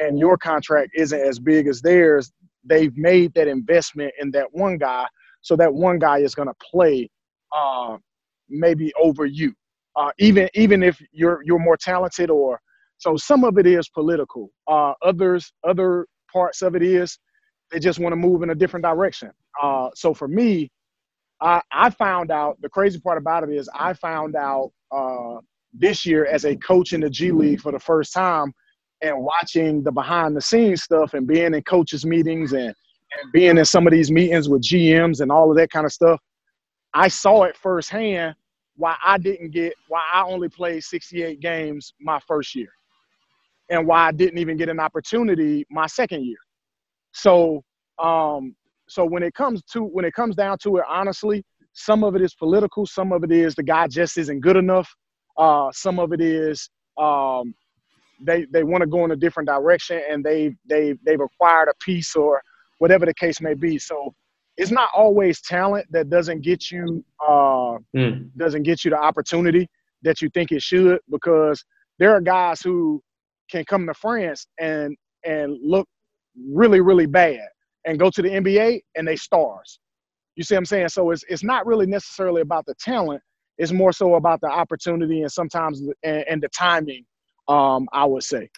[0.00, 2.32] and your contract isn't as big as theirs
[2.64, 5.06] they've made that investment in that one guy,
[5.42, 7.08] so that one guy is going to play
[7.56, 7.96] uh,
[8.48, 9.52] maybe over you,
[9.96, 12.60] uh, even even if you're you're more talented or
[12.98, 13.16] so.
[13.16, 14.50] Some of it is political.
[14.66, 17.18] Uh, others other parts of it is
[17.70, 19.30] they just want to move in a different direction.
[19.62, 20.70] Uh, so for me,
[21.40, 25.36] I, I found out the crazy part about it is I found out uh,
[25.72, 28.52] this year as a coach in the G League for the first time
[29.02, 33.58] and watching the behind the scenes stuff and being in coaches meetings and, and being
[33.58, 36.20] in some of these meetings with GMs and all of that kind of stuff.
[36.94, 38.34] I saw it firsthand
[38.76, 42.68] why I didn't get why I only played 68 games my first year
[43.70, 46.38] and why I didn't even get an opportunity my second year.
[47.12, 47.62] So
[48.02, 48.54] um
[48.88, 52.22] so when it comes to when it comes down to it honestly, some of it
[52.22, 54.92] is political, some of it is the guy just isn't good enough.
[55.36, 57.54] Uh some of it is um
[58.20, 61.74] they they want to go in a different direction and they they they've acquired a
[61.84, 62.40] piece or
[62.78, 63.78] whatever the case may be.
[63.78, 64.14] So
[64.56, 68.30] it's not always talent that doesn't get you uh, mm.
[68.36, 69.68] doesn't get you the opportunity
[70.02, 71.64] that you think it should because
[71.98, 73.02] there are guys who
[73.50, 75.88] can come to France and and look
[76.52, 77.40] really really bad
[77.84, 79.78] and go to the NBA and they stars.
[80.36, 80.88] You see what I'm saying?
[80.88, 83.22] So it's it's not really necessarily about the talent.
[83.56, 87.04] It's more so about the opportunity and sometimes and, and the timing.
[87.48, 88.50] Um, I would say.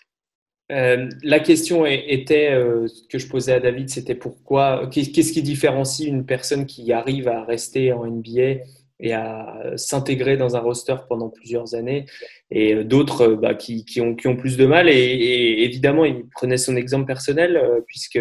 [0.72, 6.09] Euh, la question était euh, que je posais à David, c'était pourquoi, qu'est-ce qui différencie
[6.09, 8.64] une personne qui arrive à rester en NBA
[8.99, 12.07] et à s'intégrer dans un roster pendant plusieurs années
[12.51, 14.88] et euh, d'autres bah, qui, ont, plus de mal.
[14.88, 18.18] Et, évidemment, il prenait son exemple personnel puisque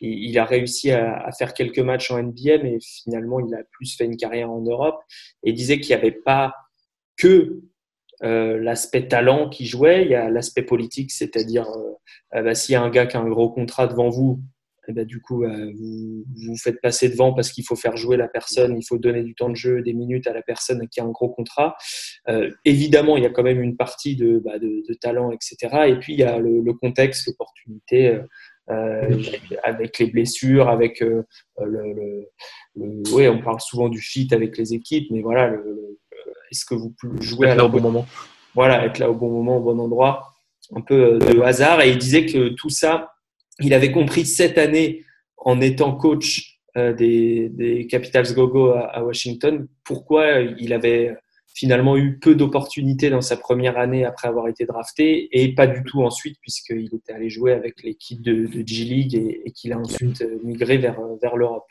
[0.00, 4.04] il, a réussi à, faire quelques matchs en NBA, mais finalement, il a plus fait
[4.04, 5.00] une carrière en Europe
[5.42, 6.52] et disait qu'il n'y avait pas
[7.16, 7.60] que
[8.22, 11.92] euh, l'aspect talent qui jouait, il y a l'aspect politique, c'est-à-dire euh,
[12.38, 14.40] euh, bah, s'il y a un gars qui a un gros contrat devant vous,
[14.86, 18.16] et eh ben, du coup, vous vous faites passer devant parce qu'il faut faire jouer
[18.16, 20.98] la personne, il faut donner du temps de jeu, des minutes à la personne qui
[20.98, 21.76] a un gros contrat.
[22.64, 25.88] évidemment, il y a quand même une partie de, bah, de, talent, etc.
[25.88, 28.18] Et puis, il y a le, contexte, l'opportunité.
[28.70, 29.22] Euh,
[29.62, 31.24] avec les blessures, avec le,
[31.58, 31.94] le,
[32.76, 35.98] le, oui, on parle souvent du fit avec les équipes, mais voilà, le,
[36.50, 38.06] est-ce que vous jouez là au bon moment
[38.54, 40.34] Voilà, être là au bon moment, au bon endroit,
[40.74, 41.80] un peu euh, de hasard.
[41.80, 43.12] Et il disait que tout ça,
[43.60, 45.04] il avait compris cette année
[45.36, 51.16] en étant coach euh, des, des Capitals Gogo à, à Washington, pourquoi il avait
[51.58, 55.82] finalement eu peu d'opportunités dans sa première année après avoir été drafté et pas du
[55.82, 59.78] tout ensuite puisqu'il était allé jouer avec l'équipe de, de G-League et, et qu'il a
[59.78, 61.66] ensuite euh, migré vers, vers l'Europe.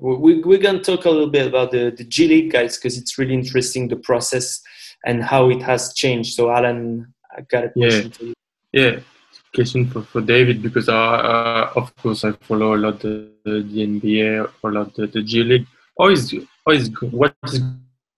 [0.00, 2.96] We, we're going to talk a little bit about the, the G League guys because
[2.96, 4.60] it's really interesting the process
[5.04, 6.34] and how it has changed.
[6.34, 8.16] So, Alan, I got a question yeah.
[8.16, 8.34] for you.
[8.72, 9.00] Yeah,
[9.54, 13.86] question for, for David because I, uh, of course, I follow a lot the, the,
[13.86, 15.66] NBA, a lot the, the G League.
[15.96, 16.34] Always,
[16.66, 17.60] always, what is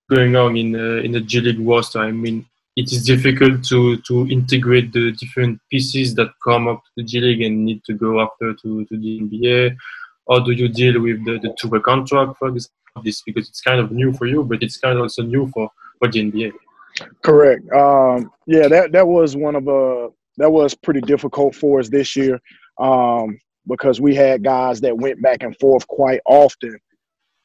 [0.09, 1.99] going on in the, in the G League roster?
[1.99, 6.91] I mean, it is difficult to, to integrate the different pieces that come up to
[6.99, 9.77] the G League and need to go after to, to the NBA
[10.29, 12.69] how do you deal with the, the two-way contract for this,
[13.03, 15.69] this because it's kind of new for you, but it's kind of also new for,
[15.99, 16.53] for the NBA.
[17.23, 17.63] Correct.
[17.73, 22.17] Um, yeah, that that was one of uh that was pretty difficult for us this
[22.17, 22.41] year
[22.79, 26.79] um, because we had guys that went back and forth quite often.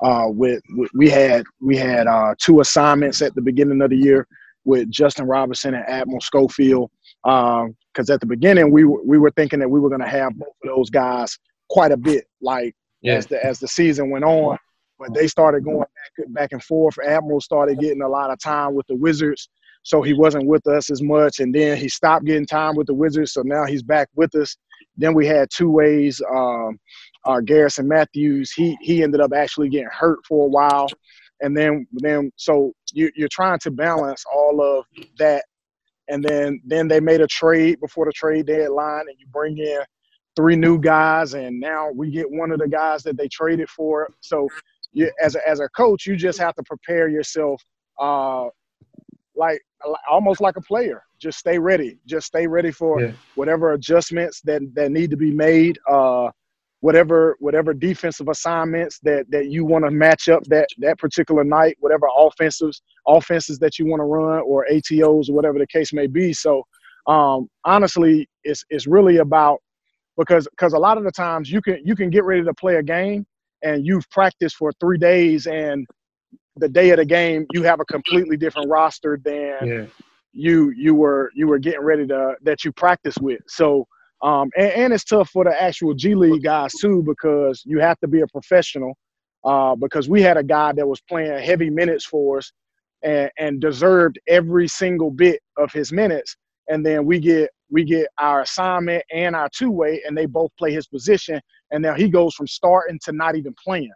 [0.01, 3.97] Uh, with, with we had we had uh, two assignments at the beginning of the
[3.97, 4.25] year
[4.63, 6.89] with Justin Robinson and Admiral Schofield
[7.23, 7.65] because
[8.09, 10.55] um, at the beginning we we were thinking that we were going to have both
[10.63, 11.37] of those guys
[11.69, 13.13] quite a bit, like yeah.
[13.13, 14.57] as the as the season went on.
[14.97, 16.97] But they started going back, back and forth.
[16.99, 19.47] Admiral started getting a lot of time with the Wizards,
[19.83, 21.39] so he wasn't with us as much.
[21.39, 24.57] And then he stopped getting time with the Wizards, so now he's back with us.
[24.97, 26.21] Then we had two ways.
[26.29, 26.77] Um,
[27.25, 30.87] uh, Garrison Matthews, he he ended up actually getting hurt for a while,
[31.41, 34.85] and then then so you, you're trying to balance all of
[35.17, 35.45] that,
[36.09, 39.81] and then then they made a trade before the trade deadline, and you bring in
[40.39, 44.07] three new guys, and now we get one of the guys that they traded for.
[44.21, 44.47] So,
[44.93, 47.61] you, as a, as a coach, you just have to prepare yourself,
[47.99, 48.45] uh,
[49.35, 49.59] like
[50.09, 51.03] almost like a player.
[51.19, 51.97] Just stay ready.
[52.05, 53.11] Just stay ready for yeah.
[53.35, 55.77] whatever adjustments that that need to be made.
[55.85, 56.29] Uh,
[56.79, 61.75] whatever whatever defensive assignments that that you want to match up that that particular night.
[61.81, 66.07] Whatever offensives offenses that you want to run or ATOs or whatever the case may
[66.07, 66.31] be.
[66.31, 66.63] So.
[67.07, 69.61] Um, honestly, it's it's really about
[70.19, 72.75] because because a lot of the times you can you can get ready to play
[72.75, 73.25] a game
[73.63, 75.87] and you've practiced for three days and
[76.57, 79.85] the day of the game you have a completely different roster than yeah.
[80.33, 83.87] you you were you were getting ready to that you practice with so
[84.21, 87.97] Um, and, and, it's tough for the actual G League guys too because you have
[88.01, 88.93] to be a professional.
[89.45, 92.51] Uh, because we had a guy that was playing heavy minutes for us
[93.03, 96.35] and, and deserved every single bit of his minutes.
[96.67, 100.51] And then we get we get our assignment and our two way, and they both
[100.57, 101.39] play his position.
[101.71, 103.91] And now he goes from starting to not even playing.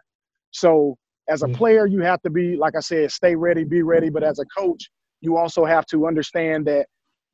[0.52, 0.96] So
[1.28, 1.56] as a mm.
[1.56, 4.10] player, you have to be, like I said, stay ready, be ready.
[4.10, 6.86] But as a coach, you also have to understand that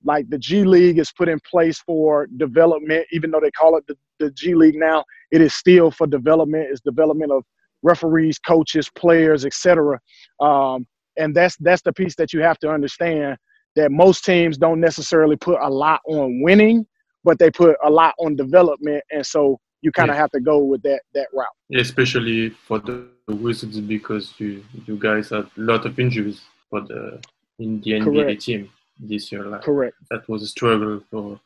[0.05, 3.87] like the G League is put in place for development, even though they call it
[3.87, 7.45] the, the G League now, it is still for development, it's development of
[7.83, 9.99] referees, coaches, players, etc.
[10.41, 10.87] Um,
[11.19, 13.37] and that's that's the piece that you have to understand
[13.77, 16.87] that most teams don't necessarily put a lot on winning,
[17.25, 20.21] but they put a lot on development, and so you kind of yeah.
[20.21, 21.81] have to go with that that route.
[21.81, 27.21] Especially for the Wizards because you you guys had a lot of injuries for the
[27.59, 28.43] in the NBA Correct.
[28.43, 29.45] team this year.
[29.45, 29.97] Like, Correct.
[30.11, 31.41] That was a struggle for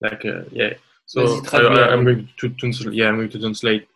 [0.00, 0.74] like uh, yeah.
[1.06, 3.88] So I, I, I'm going to, to yeah I'm going to translate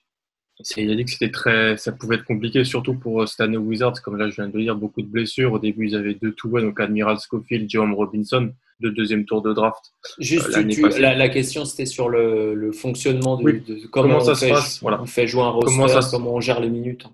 [0.76, 4.00] il a dit que c'était très, ça pouvait être compliqué, surtout pour euh, Stanley Wizards,
[4.02, 5.52] comme là je viens de dire, beaucoup de blessures.
[5.52, 9.52] Au début, ils avaient deux tout donc Admiral Schofield, Jerome Robinson, de deuxième tour de
[9.52, 9.92] draft.
[10.18, 14.80] Juste, euh, la, question c'était sur le, fonctionnement de, comment, ça se passe.
[14.80, 15.02] Voilà.
[15.02, 17.06] On fait jouer un roster, comment, ça, comment on gère les minutes.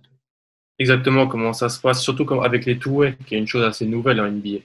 [0.79, 4.21] Exactement, comment ça se passe, surtout avec les two-way, qui est une chose assez nouvelle
[4.21, 4.61] en NBA.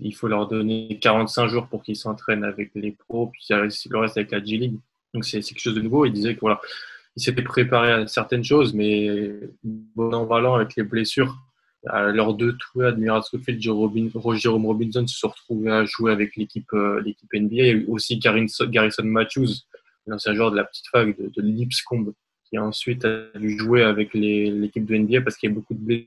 [0.00, 4.16] Il faut leur donner 45 jours pour qu'ils s'entraînent avec les pros, puis le reste
[4.16, 4.74] avec la G-League.
[5.14, 6.06] Donc c'est quelque chose de nouveau.
[6.06, 6.60] Il disait que voilà,
[7.16, 9.30] il s'était préparé à certaines choses, mais
[9.62, 11.38] bon en valant avec les blessures,
[11.92, 16.72] leurs deux trous, Admiral Scofield et Jérôme Robinson se sont retrouvés à jouer avec l'équipe
[16.72, 17.62] euh, l'équipe NBA.
[17.62, 19.48] et aussi Garrison Matthews,
[20.06, 22.12] l'ancien joueur de la petite fac de, Lipscomb,
[22.44, 26.06] qui a ensuite dû jouer avec l'équipe de NBA parce qu'il y a beaucoup de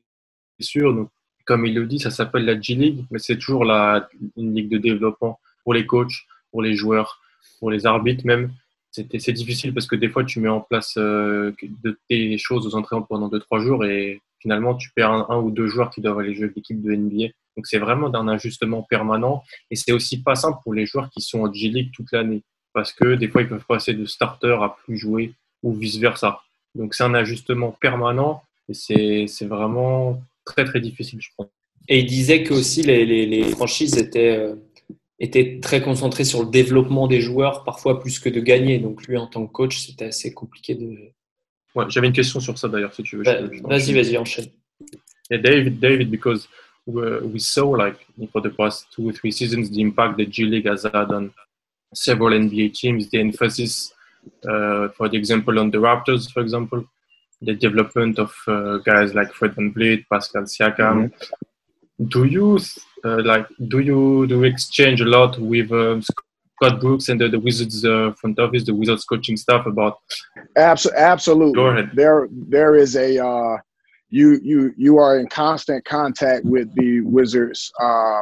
[0.59, 0.93] blessures.
[0.93, 1.09] Donc,
[1.45, 4.77] comme il le dit, ça s'appelle la G-League, mais c'est toujours la, une ligue de
[4.77, 7.21] développement pour les coachs, pour les joueurs,
[7.59, 8.51] pour les arbitres même
[9.19, 11.51] c'est difficile parce que des fois, tu mets en place euh,
[12.09, 15.89] tes choses aux entraînements pendant 2-3 jours et finalement, tu perds un, ou deux joueurs
[15.89, 17.27] qui doivent aller jouer l'équipe de NBA.
[17.55, 21.21] Donc, c'est vraiment d'un ajustement permanent et c'est aussi pas simple pour les joueurs qui
[21.21, 24.75] sont en G-League toute l'année parce que des fois, ils peuvent passer de starter à
[24.83, 25.33] plus jouer
[25.63, 26.41] ou vice-versa.
[26.75, 31.47] Donc, c'est un ajustement permanent et c'est vraiment très, très difficile, je pense.
[31.89, 34.55] Et il disait que aussi les, les, les franchises étaient euh,
[35.19, 38.79] était très concentré sur le développement des joueurs, parfois plus que de gagner.
[38.79, 40.95] Donc lui, en tant que coach, c'était assez compliqué de.
[41.75, 43.23] Ouais, j'avais une question sur ça d'ailleurs, si tu veux.
[43.23, 44.47] Bah, vas-y, vas-y, enchaîne.
[45.29, 46.47] Yeah, David, David, because
[46.85, 47.97] we saw like
[48.31, 51.33] for the past two or three seasons the impact the G League has had on
[51.93, 53.09] several NBA teams.
[53.09, 53.93] The emphasis,
[54.47, 56.85] uh, for the example, on the Raptors, for example,
[57.41, 61.11] the development of uh, guys like Fred VanVleet, Pascal Siakam.
[61.11, 62.05] Mm-hmm.
[62.05, 62.59] Do you
[63.17, 66.01] like do you do you exchange a lot with um,
[66.61, 69.99] Scott Brooks and the, the Wizards uh, front office, the Wizards coaching staff about?
[70.55, 71.53] Absolutely, absolutely.
[71.53, 71.91] Go ahead.
[71.93, 73.57] There, there is a uh,
[74.09, 78.21] you you you are in constant contact with the Wizards, uh,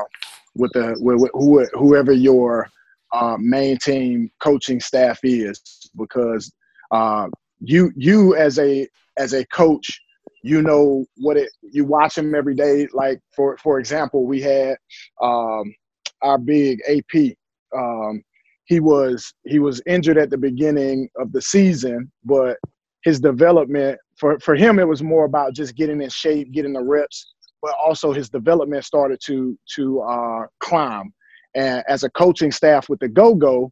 [0.56, 2.68] with the with, with whoever your
[3.14, 5.62] uh, main team coaching staff is,
[5.98, 6.52] because
[6.92, 7.28] uh,
[7.60, 10.02] you you as a as a coach
[10.46, 12.88] you know what it you watch him every day.
[12.94, 14.78] Like for for example we had
[15.20, 15.74] um
[16.22, 17.36] our big ap
[17.76, 18.22] um
[18.66, 22.58] he was he was injured at the beginning of the season but
[23.04, 26.82] his development for for him it was more about just getting in shape getting the
[26.82, 31.12] reps but also his development started to to uh climb.
[31.56, 33.72] And as a coaching staff with the go-go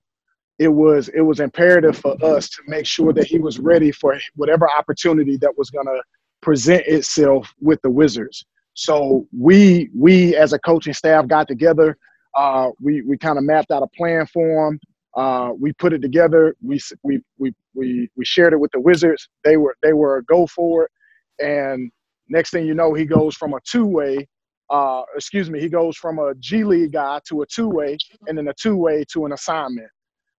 [0.57, 4.17] it was it was imperative for us to make sure that he was ready for
[4.33, 6.01] whatever opportunity that was going to
[6.43, 8.45] present itself with the Wizards.
[8.75, 11.97] So we we as a coaching staff got together.
[12.35, 14.79] Uh, we we kind of mapped out a plan for him.
[15.15, 16.55] Uh, we put it together.
[16.61, 19.29] We, we we we we shared it with the Wizards.
[19.43, 20.91] They were they were a go for it.
[21.43, 21.91] And
[22.29, 24.27] next thing you know, he goes from a two way.
[24.69, 28.37] Uh, excuse me, he goes from a G League guy to a two way, and
[28.37, 29.89] then a two way to an assignment.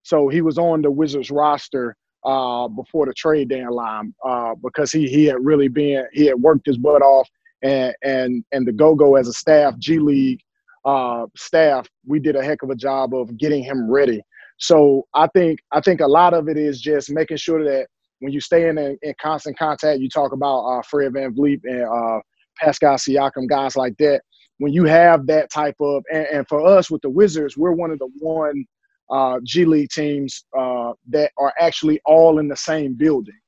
[0.02, 5.08] So he was on the Wizards roster uh, before the trade deadline uh, because he
[5.08, 7.28] he had really been he had worked his butt off
[7.62, 10.40] and and and the Go-Go as a staff G League
[10.84, 14.22] uh, staff we did a heck of a job of getting him ready.
[14.58, 17.86] So I think I think a lot of it is just making sure that
[18.20, 21.82] when you stay in, in, in constant contact, you talk about uh, Fred VanVleet and
[21.82, 22.20] uh,
[22.58, 24.22] Pascal Siakam, guys like that.
[24.58, 27.90] When you have that type of, and, and for us with the Wizards, we're one
[27.90, 28.64] of the one
[29.10, 33.38] uh, G League teams uh, that are actually all in the same building.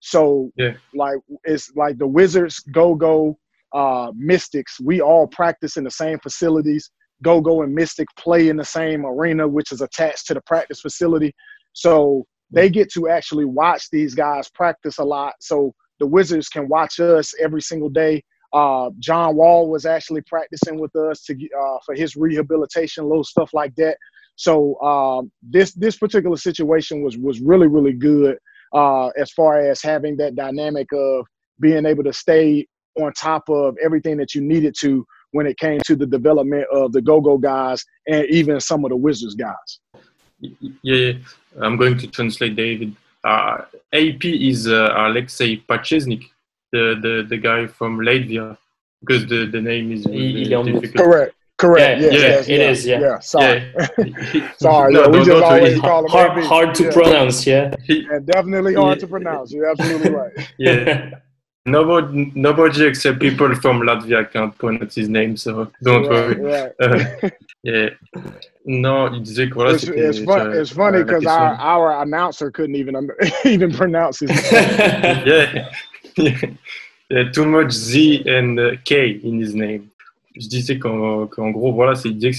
[0.00, 0.74] So, yeah.
[0.94, 3.38] like it's like the Wizards, Go-Go,
[3.72, 4.78] uh, Mystics.
[4.80, 6.90] We all practice in the same facilities.
[7.22, 11.34] Go-Go and Mystic play in the same arena, which is attached to the practice facility.
[11.72, 15.34] So they get to actually watch these guys practice a lot.
[15.40, 18.22] So the Wizards can watch us every single day.
[18.52, 23.50] Uh, John Wall was actually practicing with us to uh, for his rehabilitation, little stuff
[23.52, 23.96] like that.
[24.36, 28.38] So um, this this particular situation was was really really good
[28.72, 31.26] uh, as far as having that dynamic of
[31.60, 32.66] being able to stay
[33.00, 36.92] on top of everything that you needed to when it came to the development of
[36.92, 39.80] the go-go guys and even some of the Wizards guys.
[40.40, 40.50] Yeah,
[40.82, 41.12] yeah.
[41.60, 42.94] I'm going to translate David.
[43.24, 43.62] Uh,
[43.92, 46.30] AP is uh, Alexei Pachesnik,
[46.72, 48.56] the, the, the guy from Latvia,
[49.00, 51.04] because the, the name is really difficult.
[51.04, 51.34] Correct.
[51.64, 52.00] Correct.
[52.00, 53.00] Yeah, yes, yeah, yes, it yes, is, yeah.
[53.00, 53.18] Yeah.
[53.20, 53.72] Sorry.
[54.34, 54.50] Yeah.
[54.58, 54.92] sorry.
[54.92, 56.44] No, yeah, we just always call him hard, AP.
[56.44, 56.92] hard to yeah.
[56.92, 57.74] pronounce, yeah.
[58.24, 59.00] Definitely hard Yeah.
[59.00, 59.52] to pronounce.
[59.52, 60.32] You're absolutely right.
[60.58, 61.10] yeah.
[61.66, 66.42] Nobody, nobody except people from Latvia can't pronounce his name, so don't right, worry.
[66.42, 66.72] right.
[66.82, 67.30] Euh,
[67.62, 67.88] yeah.
[68.66, 72.76] No, il disait que voilà, it's, it's, fun, it's funny because our, our announcer couldn't
[72.76, 72.94] even
[73.46, 75.22] even pronounce his name.
[75.26, 75.66] Yeah.
[77.08, 77.30] yeah.
[77.32, 79.90] Too much Z and uh, K in his name.
[80.34, 82.36] Je disais qu'en gros, voilà, c'est disait que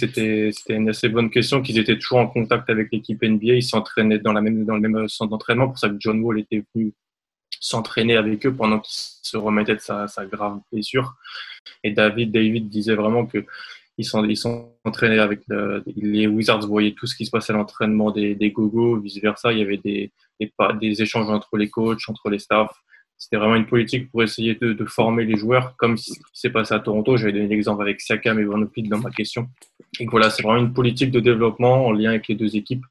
[0.51, 4.19] c'était une assez bonne question, qu'ils étaient toujours en contact avec l'équipe NBA, ils s'entraînaient
[4.19, 6.93] dans, la même, dans le même centre d'entraînement, pour ça que John Wall était venu
[7.61, 11.15] s'entraîner avec eux pendant qu'il se remettait de sa, sa grave blessure.
[11.83, 13.45] Et David, David disait vraiment que
[13.97, 17.53] ils sont, ils sont entraînés avec le- les Wizards, voyaient tout ce qui se passait
[17.53, 19.53] à l'entraînement des, des gogo, vice versa.
[19.53, 22.75] Il y avait des, des, des échanges entre les coachs, entre les staffs.
[23.18, 26.49] C'était vraiment une politique pour essayer de, de former les joueurs, comme ce qui s'est
[26.49, 27.18] passé à Toronto.
[27.18, 29.47] J'avais donné l'exemple avec Siakam et Van Vliet dans ma question.
[29.99, 32.84] Et voilà, c'est vraiment une politique de développement en lien avec les deux équipes.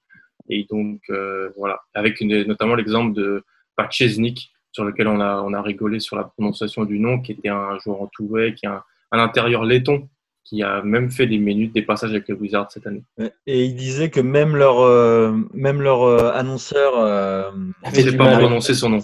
[0.49, 3.45] Et donc, euh, voilà, avec une- notamment l'exemple de
[3.77, 7.49] Pachesnik, sur lequel on a, on a rigolé sur la prononciation du nom, qui était
[7.51, 10.09] un joueur en two-way, qui est un, un intérieur laiton,
[10.43, 13.03] qui a même fait des minutes, des passages avec les Wizards cette année.
[13.47, 16.99] Et il disait que même leur, euh, même leur euh, annonceur.
[16.99, 17.51] euh,
[17.93, 18.99] sais pas prononcer son nom.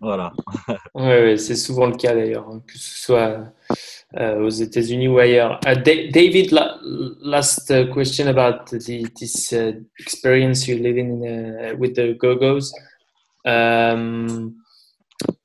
[0.00, 0.32] Voilà.
[0.94, 3.52] Ouais, ouais, c'est souvent le cas d'ailleurs, hein, que ce soit
[4.18, 5.58] euh, aux États-Unis ou ailleurs.
[5.66, 6.78] Uh, Da- David, la-
[7.22, 12.72] last question about the, this uh, experience you're living uh, with the Go-Go's.
[13.46, 14.56] Um,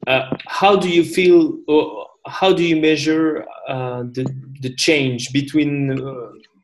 [0.08, 4.26] uh, how do you feel, or how do you measure uh, the,
[4.62, 6.14] the change between uh,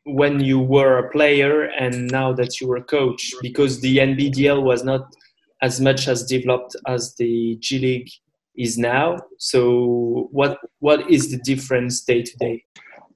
[0.04, 3.32] when you were a player and now that you were a coach?
[3.42, 5.02] Because the NBDL was not
[5.62, 8.10] as much as developed as the G League
[8.56, 9.18] is now.
[9.38, 12.64] So what what is the difference day to day?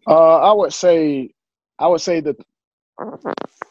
[0.06, 1.30] Uh, I would say,
[1.78, 2.36] I would say that,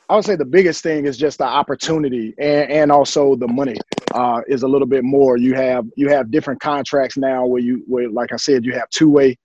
[0.09, 3.75] I would say the biggest thing is just the opportunity and, and also the money
[4.13, 5.37] uh, is a little bit more.
[5.37, 8.89] You have you have different contracts now where you where like I said you have
[8.89, 9.37] two way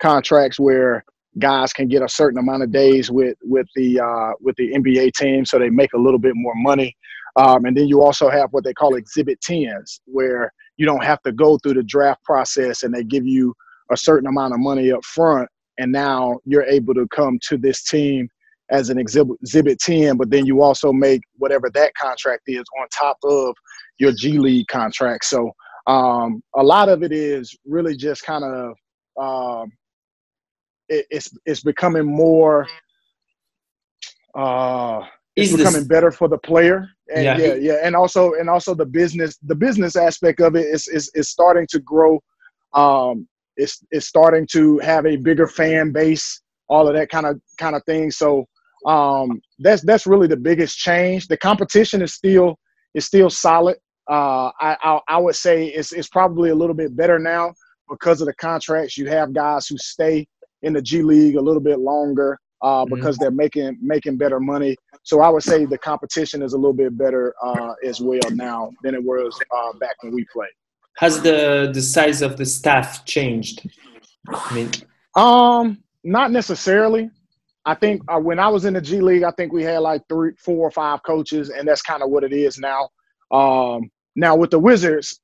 [0.00, 1.04] contracts where
[1.38, 5.12] guys can get a certain amount of days with with the uh, with the NBA
[5.12, 6.96] team, so they make a little bit more money.
[7.36, 11.22] Um, and then you also have what they call exhibit tens, where you don't have
[11.22, 13.54] to go through the draft process, and they give you
[13.92, 17.84] a certain amount of money up front, and now you're able to come to this
[17.84, 18.28] team
[18.70, 22.86] as an exhibit, exhibit 10, but then you also make whatever that contract is on
[22.96, 23.54] top of
[23.98, 25.24] your G League contract.
[25.24, 25.50] So
[25.86, 28.74] um, a lot of it is really just kind of
[29.20, 29.72] um,
[30.88, 32.66] it, it's it's becoming more.
[34.34, 35.02] Uh,
[35.36, 37.38] it's becoming better for the player, and Yeah.
[37.38, 37.54] yeah.
[37.54, 41.28] yeah, and also and also the business the business aspect of it is is, is
[41.28, 42.20] starting to grow.
[42.74, 47.40] Um, it's it's starting to have a bigger fan base, all of that kind of
[47.58, 48.10] kind of thing.
[48.10, 48.44] So
[48.86, 51.28] um, that's that's really the biggest change.
[51.28, 52.58] The competition is still
[52.94, 53.76] is still solid.
[54.10, 57.54] Uh, I, I I would say it's it's probably a little bit better now
[57.88, 58.96] because of the contracts.
[58.96, 60.26] You have guys who stay
[60.62, 64.76] in the G League a little bit longer uh, because they're making making better money.
[65.02, 68.70] So I would say the competition is a little bit better uh, as well now
[68.82, 70.50] than it was uh, back when we played.
[70.96, 73.68] Has the the size of the staff changed?
[74.28, 74.70] I mean,
[75.14, 77.10] Um, not necessarily.
[77.64, 80.02] I think uh, when I was in the G League, I think we had like
[80.08, 82.88] three, four or five coaches, and that's kind of what it is now.
[83.30, 85.20] Um, now with the Wizards,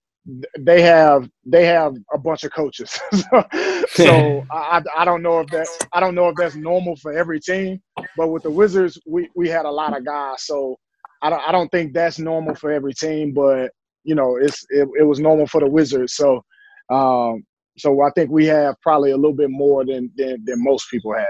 [0.59, 3.45] they have they have a bunch of coaches, so,
[3.89, 7.41] so I, I don't know if that I don't know if that's normal for every
[7.41, 7.81] team.
[8.17, 10.77] But with the Wizards, we we had a lot of guys, so
[11.23, 13.33] I don't I don't think that's normal for every team.
[13.33, 13.71] But
[14.05, 16.43] you know, it's it, it was normal for the Wizards, so.
[16.89, 17.45] Um,
[17.79, 21.13] so I think we have probably a little bit more than than, than most people
[21.15, 21.27] have.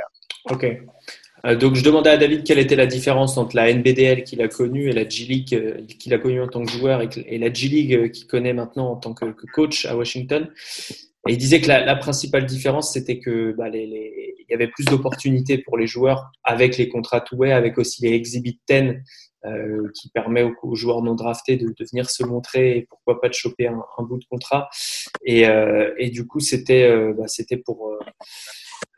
[0.52, 0.80] ok.
[1.46, 4.48] Euh, donc je demandais à David quelle était la différence entre la NBDL qu'il a
[4.48, 7.52] connue et la G League euh, qu'il a connue en tant que joueur et, la
[7.52, 10.50] G League euh, qu'il connaît maintenant en tant que, coach à Washington.
[11.28, 15.58] Et il disait que la, principale différence, c'était que bah, il y avait plus d'opportunités
[15.58, 18.94] pour les joueurs avec les contrats two-way, avec aussi les Exhibit 10
[19.44, 23.34] euh, qui permet aux, joueurs non draftés de, venir se montrer et pourquoi pas de
[23.34, 24.68] choper un, bout de contrat.
[25.24, 25.46] Et,
[26.10, 27.26] du coup, c'était euh, bah,
[27.64, 27.92] pour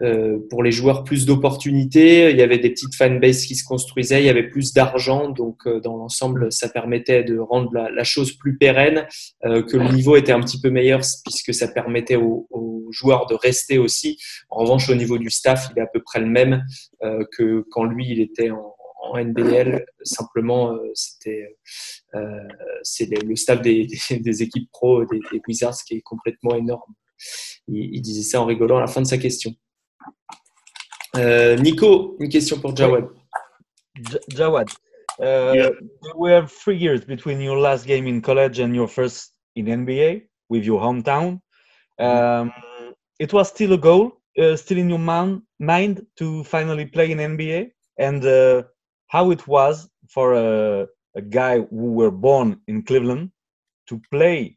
[0.02, 2.30] euh, pour les joueurs plus d'opportunités.
[2.30, 5.66] Il y avait des petites fanbases qui se construisaient, il y avait plus d'argent, donc
[5.66, 9.06] euh, dans l'ensemble, ça permettait de rendre la, la chose plus pérenne,
[9.44, 13.26] euh, que le niveau était un petit peu meilleur puisque ça permettait aux, aux, joueurs
[13.26, 14.18] de rester aussi.
[14.48, 16.64] En revanche, au niveau du staff, il est à peu près le même
[17.02, 19.84] euh, que quand lui, il était en, en NBL.
[20.02, 21.56] Simplement, euh, c'était
[22.82, 26.94] c'est le staff des, des, des équipes pro des, des, Wizards qui est complètement énorme.
[27.66, 29.54] Il, il disait ça en rigolant à la fin de sa question.
[31.16, 33.08] Euh, Nico, une question pour Jawad.
[34.28, 34.68] Jawad,
[35.20, 35.70] uh, yeah.
[36.02, 40.28] there were three years between your last game in college and your first in NBA
[40.48, 41.40] with your hometown.
[41.98, 42.52] Um,
[43.18, 47.18] it was still a goal, uh, still in your man, mind to finally play in
[47.18, 48.62] NBA, and uh,
[49.08, 50.86] how it was for a,
[51.16, 53.32] a guy who were born in Cleveland
[53.88, 54.56] to play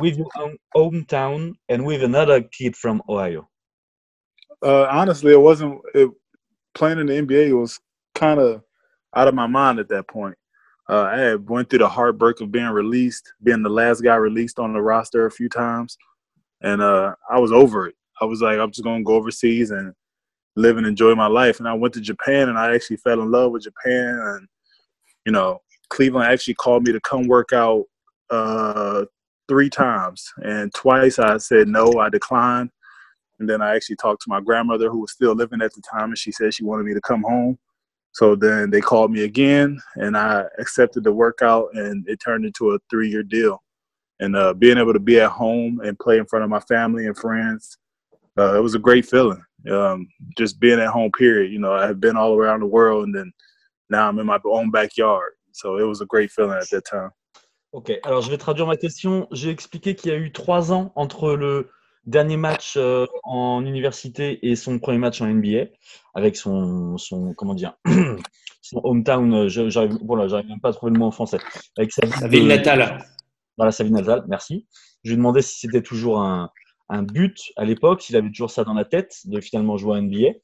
[0.00, 3.48] with your own hometown and with another kid from Ohio.
[4.66, 6.10] Uh, honestly, it wasn't it,
[6.74, 7.78] playing in the NBA was
[8.16, 8.62] kind of
[9.14, 10.36] out of my mind at that point.
[10.88, 14.58] Uh, I had went through the heartbreak of being released, being the last guy released
[14.58, 15.96] on the roster a few times,
[16.62, 17.94] and uh, I was over it.
[18.20, 19.94] I was like, I'm just gonna go overseas and
[20.56, 21.60] live and enjoy my life.
[21.60, 24.18] And I went to Japan, and I actually fell in love with Japan.
[24.20, 24.48] And
[25.26, 25.60] you know,
[25.90, 27.84] Cleveland actually called me to come work out
[28.30, 29.04] uh,
[29.48, 32.70] three times, and twice I said no, I declined.
[33.38, 36.10] And then I actually talked to my grandmother who was still living at the time,
[36.10, 37.58] and she said she wanted me to come home.
[38.12, 42.70] So then they called me again, and I accepted the workout, and it turned into
[42.70, 43.62] a three-year deal.
[44.20, 47.06] And uh, being able to be at home and play in front of my family
[47.06, 47.76] and friends,
[48.38, 49.42] uh, it was a great feeling.
[49.70, 50.08] Um,
[50.38, 51.52] just being at home, period.
[51.52, 53.32] You know, I have been all around the world, and then
[53.90, 55.32] now I'm in my own backyard.
[55.52, 57.10] So it was a great feeling at that time.
[57.72, 59.26] Ok, alors je vais traduire ma question.
[59.32, 61.68] J'ai expliqué qu'il y a eu trois ans entre le
[62.06, 65.66] dernier match euh, en université et son premier match en NBA
[66.14, 67.74] avec son, son comment dire,
[68.62, 69.34] son hometown.
[69.34, 71.38] Euh, j'arrive, voilà, j'arrive même pas à trouver le mot en français.
[71.76, 73.04] Avec sa, sa ville natale.
[73.56, 74.24] Voilà, sa ville natale.
[74.28, 74.66] Merci.
[75.02, 76.50] Je lui demandais si c'était toujours un,
[76.88, 80.00] un but à l'époque, s'il avait toujours ça dans la tête de finalement jouer à
[80.00, 80.38] NBA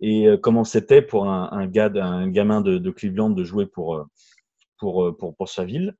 [0.00, 3.66] et euh, comment c'était pour un, un, gars, un gamin de, de, Cleveland de jouer
[3.66, 4.04] pour,
[4.78, 5.94] pour, pour, pour sa ville.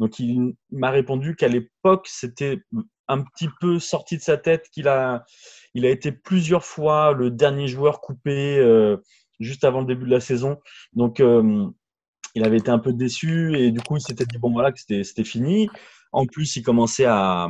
[0.00, 2.60] Donc il m'a répondu qu'à l'époque, c'était
[3.08, 5.24] un petit peu sorti de sa tête qu'il a,
[5.74, 8.96] il a été plusieurs fois le dernier joueur coupé euh,
[9.40, 10.58] juste avant le début de la saison.
[10.92, 11.66] Donc, euh,
[12.36, 14.78] il avait été un peu déçu et du coup, il s'était dit bon voilà que
[14.78, 15.68] c'était, fini.
[16.12, 17.48] En plus, il commençait à,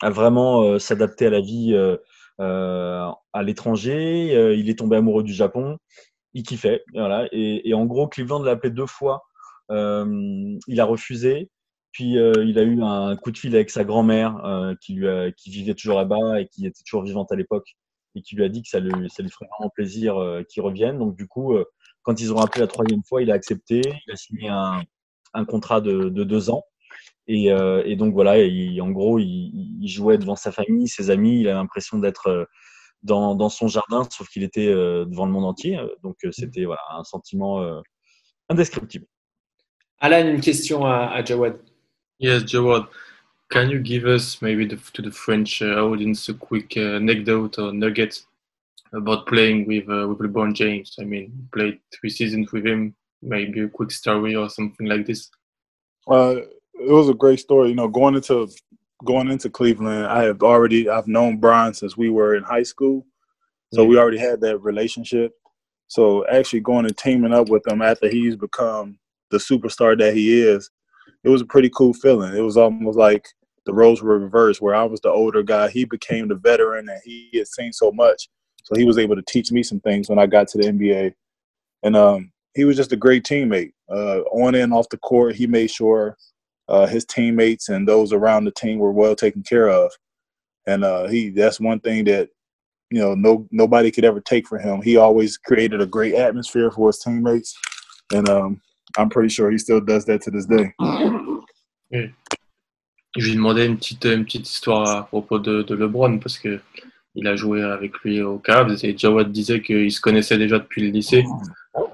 [0.00, 1.96] à vraiment euh, s'adapter à la vie euh,
[2.40, 4.54] euh, à l'étranger.
[4.56, 5.78] Il est tombé amoureux du Japon.
[6.32, 7.26] Il kiffait, voilà.
[7.32, 9.24] Et, et en gros, Cleveland l'a appelé deux fois.
[9.68, 11.50] il a refusé.
[11.92, 15.06] Puis euh, il a eu un coup de fil avec sa grand-mère euh, qui, lui
[15.36, 17.76] qui vivait toujours là-bas et qui était toujours vivante à l'époque
[18.14, 20.62] et qui lui a dit que ça lui, ça lui ferait vraiment plaisir euh, qu'il
[20.62, 20.98] revienne.
[20.98, 21.54] Donc du coup,
[22.02, 23.82] quand ils ont appelé la troisième fois, il a accepté.
[24.06, 24.82] Il a signé un,
[25.34, 26.64] un contrat de, de, deux ans.
[27.26, 27.46] Et,
[27.84, 31.40] et donc voilà, il, en gros, il, jouait devant sa famille, ses amis.
[31.40, 32.48] Il a l'impression d'être
[33.04, 35.78] dans, dans, son jardin, sauf qu'il était devant le monde entier.
[36.02, 37.62] Donc c'était voilà, un sentiment
[38.48, 39.06] indescriptible.
[40.00, 41.60] Alan, une question à Jawad.
[42.20, 42.86] Yes, Jawad,
[43.50, 47.58] can you give us maybe the, to the French uh, audience a quick uh, anecdote
[47.58, 48.20] or nugget
[48.92, 50.96] about playing with uh, with LeBron James?
[51.00, 52.94] I mean, played three seasons with him.
[53.22, 55.30] Maybe a quick story or something like this.
[56.06, 56.42] Uh,
[56.74, 57.70] it was a great story.
[57.70, 58.48] You know, going into
[59.06, 63.06] going into Cleveland, I have already I've known Bron since we were in high school,
[63.72, 63.88] so yeah.
[63.88, 65.32] we already had that relationship.
[65.88, 68.98] So actually going and teaming up with him after he's become
[69.30, 70.70] the superstar that he is,
[71.24, 72.34] it was a pretty cool feeling.
[72.34, 73.28] It was almost like
[73.66, 77.00] the roles were reversed, where I was the older guy, he became the veteran, and
[77.04, 78.28] he had seen so much,
[78.64, 81.14] so he was able to teach me some things when I got to the NBA.
[81.82, 83.72] And um, he was just a great teammate.
[83.90, 86.16] Uh, on and off the court, he made sure
[86.68, 89.92] uh, his teammates and those around the team were well taken care of.
[90.66, 92.28] And uh, he that's one thing that
[92.90, 94.82] you know no nobody could ever take from him.
[94.82, 97.56] He always created a great atmosphere for his teammates,
[98.12, 98.60] and um,
[98.96, 100.74] I'm pretty sure he still does that to this day.
[101.90, 106.60] Je lui demandais une petite, une petite histoire à propos de, de LeBron parce que
[107.16, 110.82] il a joué avec lui au Cavs et Jawad disait qu'il se connaissait déjà depuis
[110.82, 111.24] le lycée.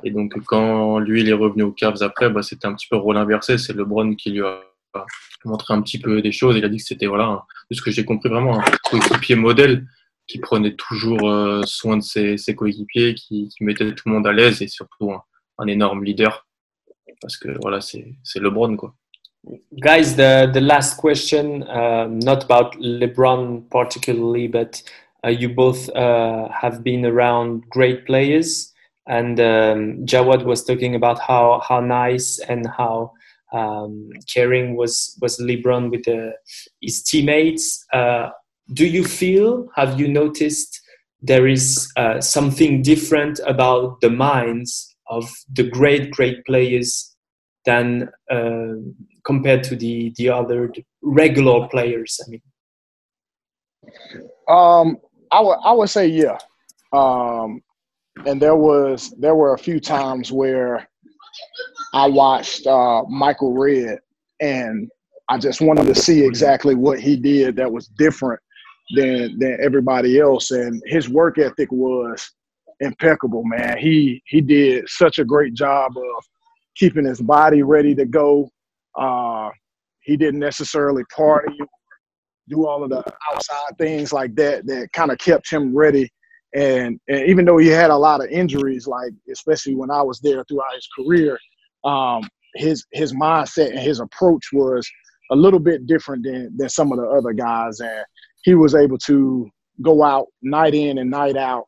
[0.05, 2.97] Et donc, quand lui, il est revenu au Cavs après, bah, c'était un petit peu
[2.97, 3.59] rôle inversé.
[3.59, 4.61] C'est LeBron qui lui a
[5.45, 6.57] montré un petit peu des choses.
[6.57, 9.87] Il a dit que c'était, voilà, de ce que j'ai compris, vraiment un coéquipier modèle.
[10.27, 14.33] qui prenait toujours euh, soin de ses, ses coéquipiers, qui, mettait tout le monde à
[14.33, 15.13] l'aise et surtout
[15.59, 16.46] un, énorme leader.
[17.21, 18.95] Parce que voilà, c'est LeBron quoi.
[19.81, 24.83] Guys, the, the last question, uh, not about LeBron particularly, but
[25.25, 28.73] uh, you both uh, have been around great players.
[29.07, 33.13] And um, Jawad was talking about how, how nice and how
[33.53, 36.33] um, caring was, was LeBron with the,
[36.81, 37.85] his teammates.
[37.93, 38.31] Uh,
[38.73, 40.81] do you feel, have you noticed
[41.23, 47.15] there is uh, something different about the minds of the great, great players
[47.65, 48.75] than uh,
[49.25, 52.21] compared to the, the other regular players?
[52.25, 52.43] I mean,
[54.49, 54.99] um,
[55.31, 56.39] I would I would say yeah,
[56.93, 57.63] um,
[58.25, 60.89] and there was there were a few times where
[61.93, 63.99] I watched uh, Michael Redd,
[64.41, 64.89] and
[65.29, 68.41] I just wanted to see exactly what he did that was different
[68.95, 70.51] than than everybody else.
[70.51, 72.31] And his work ethic was
[72.81, 73.79] impeccable, man.
[73.79, 76.25] He he did such a great job of
[76.77, 78.51] keeping his body ready to go.
[78.99, 79.51] Uh,
[80.03, 81.59] he didn't necessarily party,
[82.49, 83.03] do all of the
[83.33, 86.09] outside things like that that kind of kept him ready.
[86.55, 90.21] And, and even though he had a lot of injuries, like especially when I was
[90.21, 91.39] there throughout his career,
[91.85, 92.23] um,
[92.55, 94.89] his his mindset and his approach was
[95.31, 97.81] a little bit different than than some of the other guys.
[97.81, 98.05] And
[98.45, 99.51] he was able to
[99.83, 101.65] go out night in and night out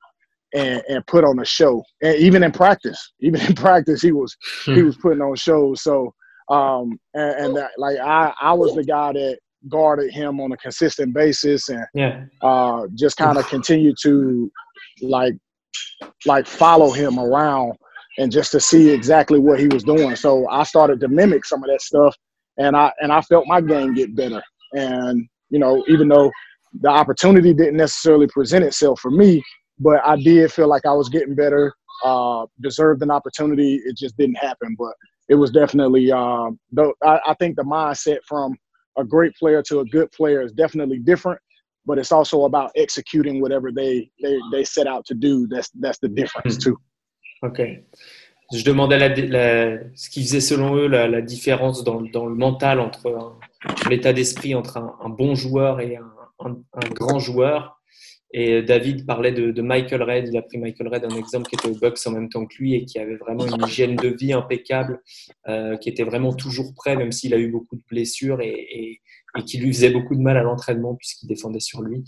[0.55, 1.83] and, and put on a show.
[2.03, 4.75] And even in practice, even in practice, he was hmm.
[4.75, 5.83] he was putting on shows.
[5.83, 6.15] So
[6.51, 9.39] um and, and that like I I was the guy that
[9.69, 12.25] guarded him on a consistent basis and yeah.
[12.43, 14.51] uh just kind of continue to
[15.03, 15.35] like
[16.27, 17.73] like follow him around
[18.19, 20.17] and just to see exactly what he was doing.
[20.17, 22.15] So I started to mimic some of that stuff
[22.59, 24.43] and I and I felt my game get better.
[24.73, 26.31] And you know, even though
[26.81, 29.43] the opportunity didn't necessarily present itself for me,
[29.81, 31.75] but I did feel like I was getting better,
[32.05, 33.81] uh, deserved an opportunity.
[33.85, 34.95] It just didn't happen, but
[35.29, 36.07] it was definitely.
[36.09, 38.57] Though I, I think the mindset from
[38.97, 41.41] a great player to a good player is definitely different,
[41.87, 45.47] but it's also about executing whatever they they, they set out to do.
[45.47, 46.77] That's that's the difference too.
[47.43, 47.61] Ok.
[48.51, 52.35] Je demandais la, la, ce qui faisait selon eux la, la différence dans, dans, le
[52.35, 53.37] mental entre
[53.91, 56.11] l'état d'esprit entre un, un, bon joueur et un,
[56.41, 57.78] un, un, grand joueur.
[58.33, 60.29] Et David parlait de, de, Michael Red.
[60.29, 62.57] Il a pris Michael Red, un exemple qui était au Bucks en même temps que
[62.59, 65.03] lui et qui avait vraiment une hygiène de vie impeccable,
[65.49, 69.01] euh, qui était vraiment toujours prêt, même s'il a eu beaucoup de blessures et, et,
[69.37, 72.05] et qui lui faisait beaucoup de mal à l'entraînement puisqu'il défendait sur lui.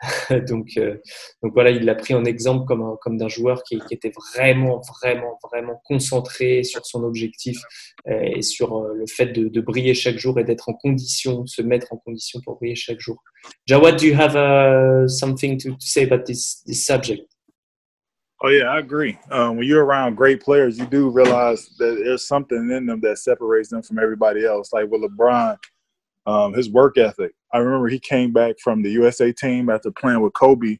[0.48, 0.96] donc, euh,
[1.42, 5.38] donc voilà, il l'a pris en exemple comme, comme d'un joueur qui, était vraiment, vraiment,
[5.50, 7.58] vraiment concentré sur son objectif
[8.08, 11.60] euh, et sur euh, le fait de, briller chaque jour et d'être en condition, se
[11.60, 13.22] mettre en condition pour briller chaque jour.
[13.66, 17.26] Jawad, do you have uh, something to, to say about this, this subject?
[18.42, 19.18] Oh yeah, I agree.
[19.30, 23.18] Um, when you're around great players, you do realize that there's something in them that
[23.18, 24.72] separates them from everybody else.
[24.72, 25.58] Like with LeBron,
[26.26, 27.32] um, his work ethic.
[27.52, 30.78] I remember he came back from the USA team after playing with Kobe,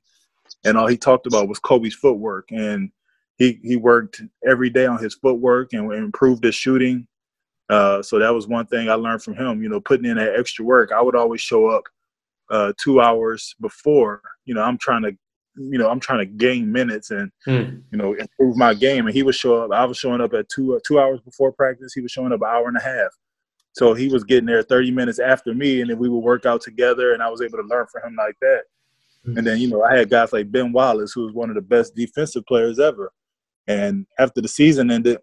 [0.64, 2.50] and all he talked about was Kobe's footwork.
[2.50, 2.90] And
[3.38, 7.06] he he worked every day on his footwork and improved his shooting.
[7.70, 9.62] Uh, so that was one thing I learned from him.
[9.62, 10.92] You know, putting in that extra work.
[10.92, 11.84] I would always show up
[12.50, 14.22] uh, two hours before.
[14.44, 15.12] You know, I'm trying to,
[15.56, 17.82] you know, I'm trying to gain minutes and mm.
[17.90, 19.06] you know improve my game.
[19.06, 19.72] And he would show up.
[19.72, 21.94] I was showing up at two uh, two hours before practice.
[21.94, 23.10] He was showing up an hour and a half.
[23.72, 26.60] So he was getting there 30 minutes after me, and then we would work out
[26.60, 28.62] together, and I was able to learn from him like that.
[29.26, 29.38] Mm-hmm.
[29.38, 31.62] And then, you know, I had guys like Ben Wallace, who was one of the
[31.62, 33.12] best defensive players ever.
[33.66, 35.18] And after the season ended,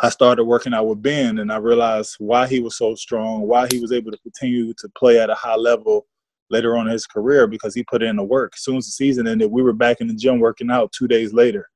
[0.00, 3.68] I started working out with Ben, and I realized why he was so strong, why
[3.70, 6.06] he was able to continue to play at a high level
[6.50, 8.52] later on in his career because he put in the work.
[8.56, 11.08] As soon as the season ended, we were back in the gym working out two
[11.08, 11.68] days later.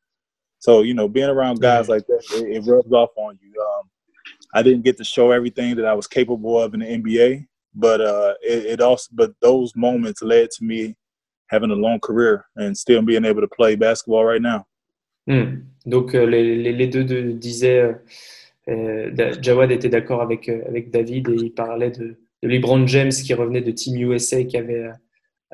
[0.59, 3.53] So, you know, being around guys like that, it, it rubs off on you.
[3.61, 3.89] Um,
[4.55, 8.01] I didn't get to show everything that I was capable of in the NBA, but
[8.01, 10.97] uh, it, it, also but those moments led to me
[11.49, 14.67] having a long career and still being able to play basketball right now.
[15.27, 15.63] Hmm.
[15.87, 17.93] Donc euh, les, les, deux de, disaient, euh,
[18.69, 23.11] euh Jawad était d'accord avec, euh, avec David et il parlait de, de, LeBron James
[23.11, 24.91] qui revenait de Team USA qui avait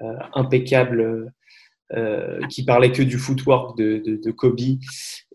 [0.03, 1.27] euh, impeccable euh,
[2.49, 4.59] qui parlait que du footwork de, de, de Kobe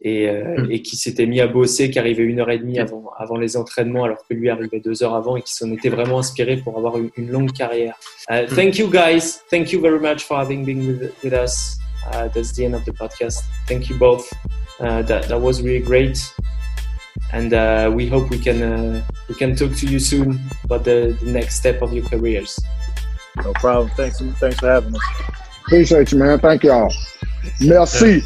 [0.01, 0.71] et, euh, hmm.
[0.71, 3.57] et qui s'était mis à bosser, qui arrivait une heure et demie avant, avant les
[3.57, 6.77] entraînements, alors que lui arrivait deux heures avant et qui s'en était vraiment inspiré pour
[6.77, 7.95] avoir une, une longue carrière.
[8.29, 8.55] Uh, hmm.
[8.55, 9.41] thank you guys.
[9.49, 11.77] Thank you very much for having been with, with us.
[12.11, 13.43] Uh, that's the end of the podcast.
[13.67, 14.31] Thank you both.
[14.79, 16.17] Uh, that, that was really great.
[17.33, 21.15] And uh, we hope we can uh, we can talk to you soon about the,
[21.21, 22.57] the next step of your careers.
[23.43, 23.91] No problem.
[23.95, 24.19] Thanks.
[24.39, 25.48] Thanks for having us.
[25.69, 26.39] Appreciate you, man.
[26.39, 26.91] Thank y'all.
[27.61, 28.23] Merci.